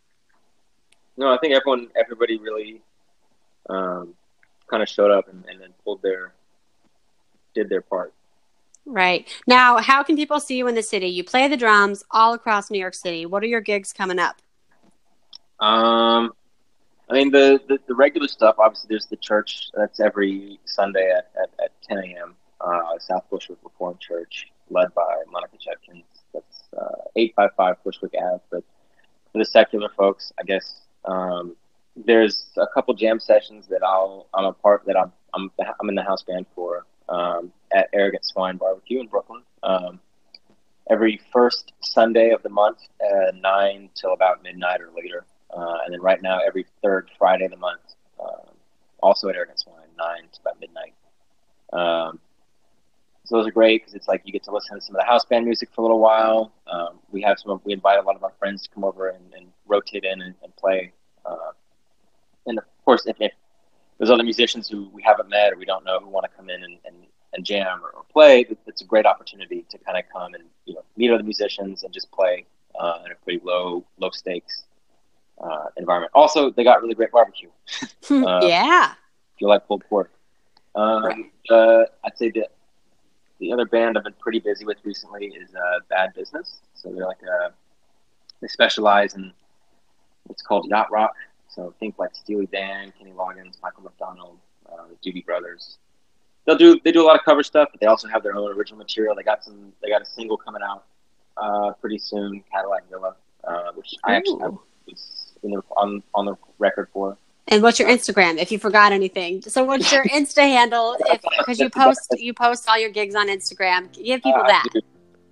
No, 1.17 1.33
I 1.33 1.37
think 1.37 1.53
everyone, 1.53 1.87
everybody 1.95 2.37
really 2.37 2.81
um, 3.69 4.13
kind 4.67 4.83
of 4.83 4.89
showed 4.89 5.11
up 5.11 5.27
and, 5.29 5.43
and 5.49 5.59
then 5.59 5.69
pulled 5.83 6.01
their, 6.01 6.33
did 7.53 7.69
their 7.69 7.81
part. 7.81 8.13
Right. 8.85 9.27
Now, 9.47 9.77
how 9.77 10.03
can 10.03 10.15
people 10.15 10.39
see 10.39 10.57
you 10.57 10.67
in 10.67 10.75
the 10.75 10.83
city? 10.83 11.07
You 11.07 11.23
play 11.23 11.47
the 11.47 11.57
drums 11.57 12.03
all 12.11 12.33
across 12.33 12.69
New 12.69 12.79
York 12.79 12.93
City. 12.93 13.25
What 13.25 13.41
are 13.43 13.47
your 13.47 13.61
gigs 13.61 13.91
coming 13.91 14.19
up? 14.19 14.41
Um, 15.59 16.33
I 17.09 17.13
mean, 17.13 17.31
the, 17.31 17.59
the, 17.67 17.79
the 17.87 17.95
regular 17.95 18.27
stuff, 18.27 18.55
obviously, 18.59 18.87
there's 18.89 19.07
the 19.07 19.17
church. 19.17 19.69
That's 19.73 19.99
every 19.99 20.59
Sunday 20.65 21.11
at, 21.11 21.31
at, 21.41 21.49
at 21.63 21.71
10 21.81 21.97
a.m. 21.97 22.35
Uh, 22.61 22.99
South 22.99 23.23
Bushwick 23.29 23.57
Reformed 23.63 23.99
Church, 23.99 24.47
led 24.69 24.93
by 24.93 25.23
Monica 25.31 25.57
Judkins. 25.57 26.05
That's 26.33 26.63
uh, 26.77 27.09
855 27.15 27.83
Bushwick 27.83 28.13
Ave. 28.21 28.43
But 28.51 28.63
for 29.31 29.39
the 29.39 29.45
secular 29.45 29.89
folks, 29.97 30.31
I 30.39 30.43
guess 30.43 30.81
um, 31.05 31.55
there's 31.95 32.47
a 32.57 32.67
couple 32.67 32.93
jam 32.93 33.19
sessions 33.19 33.67
that 33.67 33.83
I'll, 33.83 34.27
I'm 34.33 34.45
a 34.45 34.53
part 34.53 34.83
that 34.85 34.97
I'm, 34.97 35.11
I'm, 35.33 35.51
I'm 35.79 35.89
in 35.89 35.95
the 35.95 36.03
house 36.03 36.23
band 36.23 36.45
for 36.53 36.85
um, 37.09 37.51
at 37.75 37.89
Arrogant 37.93 38.25
Swine 38.25 38.57
Barbecue 38.57 39.01
in 39.01 39.07
Brooklyn. 39.07 39.43
Um, 39.61 39.99
every 40.89 41.19
first 41.31 41.73
Sunday 41.81 42.29
of 42.31 42.41
the 42.41 42.49
month, 42.49 42.79
9 43.01 43.89
till 43.93 44.13
about 44.13 44.41
midnight 44.41 44.81
or 44.81 44.89
later. 44.95 45.25
Uh, 45.55 45.79
and 45.83 45.93
then 45.93 46.01
right 46.01 46.21
now, 46.21 46.39
every 46.45 46.65
third 46.81 47.09
Friday 47.19 47.45
of 47.45 47.51
the 47.51 47.57
month, 47.57 47.81
uh, 48.19 48.49
also 49.03 49.27
at 49.27 49.35
Arrogant 49.35 49.59
Swine, 49.59 49.87
9 49.97 50.17
to 50.33 50.41
about 50.41 50.59
midnight. 50.59 50.93
Um, 51.73 52.19
so 53.25 53.37
those 53.37 53.47
are 53.47 53.51
great 53.51 53.81
because 53.81 53.93
it's 53.93 54.07
like 54.07 54.21
you 54.23 54.31
get 54.31 54.43
to 54.43 54.51
listen 54.51 54.75
to 54.75 54.81
some 54.81 54.95
of 54.95 55.01
the 55.01 55.05
house 55.05 55.25
band 55.25 55.45
music 55.45 55.69
for 55.75 55.81
a 55.81 55.83
little 55.83 55.99
while. 55.99 56.53
Um, 56.67 56.99
we 57.11 57.21
have 57.23 57.39
some, 57.39 57.59
we 57.65 57.73
invite 57.73 57.99
a 57.99 58.03
lot 58.03 58.15
of 58.15 58.23
our 58.23 58.33
friends 58.39 58.63
to 58.63 58.69
come 58.69 58.83
over 58.83 59.09
and, 59.09 59.33
and 59.33 59.47
rotate 59.67 60.05
in 60.05 60.21
and, 60.21 60.35
and 60.43 60.55
play. 60.55 60.93
Uh, 61.25 61.51
and 62.45 62.59
of 62.59 62.65
course, 62.85 63.05
if, 63.05 63.17
if, 63.19 63.33
there's 63.97 64.09
other 64.09 64.23
musicians 64.23 64.67
who 64.67 64.89
we 64.89 65.01
haven't 65.01 65.29
met 65.29 65.53
or 65.53 65.57
we 65.57 65.65
don't 65.65 65.85
know 65.85 65.99
who 65.99 66.09
want 66.09 66.25
to 66.29 66.37
come 66.37 66.49
in 66.49 66.63
and, 66.63 66.77
and, 66.85 66.95
and 67.35 67.45
jam 67.45 67.81
or, 67.83 67.89
or 67.89 68.03
play, 68.11 68.45
it's 68.65 68.81
a 68.81 68.85
great 68.85 69.05
opportunity 69.05 69.65
to 69.69 69.77
kind 69.79 69.97
of 69.97 70.03
come 70.11 70.33
and 70.33 70.43
you 70.65 70.73
know 70.73 70.83
meet 70.97 71.11
other 71.11 71.23
musicians 71.23 71.83
and 71.83 71.93
just 71.93 72.11
play 72.11 72.45
uh, 72.79 72.99
in 73.05 73.11
a 73.11 73.15
pretty 73.23 73.41
low 73.43 73.83
low 73.99 74.09
stakes 74.09 74.63
uh, 75.39 75.65
environment. 75.77 76.11
Also, 76.15 76.49
they 76.49 76.63
got 76.63 76.81
really 76.81 76.95
great 76.95 77.11
barbecue. 77.11 77.49
uh, 78.09 78.39
yeah. 78.43 78.91
If 78.91 79.41
you 79.41 79.47
like 79.47 79.67
pulled 79.67 79.83
pork. 79.89 80.11
Um, 80.75 81.31
uh, 81.49 81.83
I'd 82.03 82.17
say 82.17 82.31
that 82.31 82.51
the 83.39 83.51
other 83.51 83.65
band 83.65 83.97
I've 83.97 84.03
been 84.03 84.13
pretty 84.19 84.39
busy 84.39 84.65
with 84.65 84.77
recently 84.83 85.27
is 85.27 85.53
uh, 85.55 85.79
Bad 85.89 86.13
Business. 86.13 86.57
So 86.73 86.91
they're 86.91 87.05
like 87.05 87.21
a, 87.21 87.53
they 88.41 88.47
specialize 88.47 89.15
in 89.15 89.31
what's 90.25 90.41
called 90.41 90.67
yacht 90.69 90.91
rock. 90.91 91.15
So 91.47 91.73
think 91.79 91.95
like 91.97 92.15
Steely 92.15 92.47
Dan, 92.47 92.93
Kenny 92.97 93.11
Loggins, 93.11 93.61
Michael 93.61 93.83
McDonald, 93.83 94.37
uh, 94.67 94.87
the 94.89 95.11
Doobie 95.11 95.25
Brothers. 95.25 95.77
They'll 96.45 96.57
do 96.57 96.79
they 96.83 96.91
do 96.91 97.01
a 97.01 97.07
lot 97.07 97.17
of 97.17 97.25
cover 97.25 97.43
stuff, 97.43 97.69
but 97.71 97.81
they 97.81 97.87
also 97.87 98.07
have 98.07 98.21
their 98.23 98.35
own 98.35 98.51
original 98.51 98.77
material. 98.77 99.15
They 99.15 99.23
got 99.23 99.43
some 99.43 99.73
they 99.81 99.89
got 99.89 100.01
a 100.01 100.05
single 100.05 100.37
coming 100.37 100.61
out 100.63 100.85
uh, 101.37 101.71
pretty 101.73 101.97
soon, 101.97 102.43
Cadillac 102.51 102.89
Villa, 102.89 103.15
uh, 103.43 103.71
which 103.73 103.93
Ooh. 103.93 104.09
I 104.11 104.15
actually 104.15 104.41
have, 104.41 105.63
on 105.77 106.03
on 106.13 106.25
the 106.25 106.35
record 106.59 106.89
for. 106.93 107.17
And 107.47 107.61
what's 107.61 107.79
your 107.79 107.89
Instagram? 107.89 108.37
If 108.37 108.51
you 108.51 108.57
forgot 108.57 108.91
anything, 108.91 109.41
so 109.43 109.63
what's 109.63 109.91
your 109.91 110.03
Insta 110.05 110.41
handle? 110.41 110.97
Because 111.37 111.59
you 111.59 111.69
post 111.69 112.15
you 112.17 112.33
post 112.33 112.67
all 112.67 112.79
your 112.79 112.89
gigs 112.89 113.13
on 113.13 113.27
Instagram. 113.27 113.91
Give 113.93 114.21
people 114.21 114.41
uh, 114.41 114.47
that. 114.47 114.65
I 114.67 114.73
do. 114.73 114.81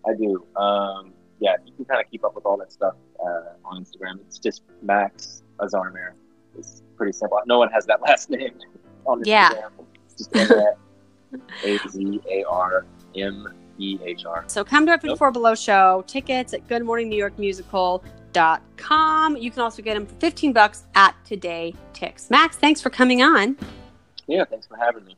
I 0.06 0.13
do. 0.15 0.62
Um, 0.62 1.13
yeah, 1.39 1.56
you 1.65 1.73
can 1.73 1.86
kind 1.86 1.99
of 1.99 2.10
keep 2.12 2.23
up 2.23 2.36
with 2.36 2.45
all 2.45 2.58
that 2.58 2.71
stuff 2.71 2.93
uh, 3.19 3.54
on 3.65 3.84
Instagram. 3.84 4.19
It's 4.28 4.38
just 4.38 4.62
Max 4.82 5.43
Azarmehr. 5.60 6.12
It's 6.58 6.84
pretty 6.95 7.13
simple. 7.13 7.39
No 7.47 7.58
one 7.58 7.69
has 7.71 7.86
that 7.88 8.02
last 8.08 8.30
name 8.30 8.54
on 9.06 9.23
Instagram. 9.23 9.71
Yeah. 10.34 10.71
A 11.63 11.78
Z 11.89 12.22
A 12.30 12.43
R 12.46 12.86
M 13.15 13.54
E 13.78 13.98
H 14.04 14.26
R. 14.26 14.43
So 14.48 14.63
come 14.63 14.86
to 14.86 14.91
our 14.91 15.00
54 15.00 15.32
Below 15.32 15.56
show. 15.56 16.04
Tickets 16.08 16.54
at 16.54 16.67
Good 16.67 16.84
Morning 16.84 17.10
New 17.10 17.17
York 17.17 17.38
Musical 17.39 18.04
com. 18.78 19.38
You 19.38 19.52
can 19.52 19.62
also 19.62 19.82
get 19.82 19.93
them 19.93 20.06
for 20.06 20.15
15 20.15 20.54
bucks 20.54 20.86
at 20.96 21.15
Today 21.26 21.74
Tix. 21.93 22.30
Max, 22.30 22.58
thanks 22.58 22.82
for 22.82 22.89
coming 22.89 23.22
on. 23.22 23.58
Yeah, 24.28 24.46
thanks 24.46 24.67
for 24.67 24.78
having 24.78 25.06
me. 25.06 25.15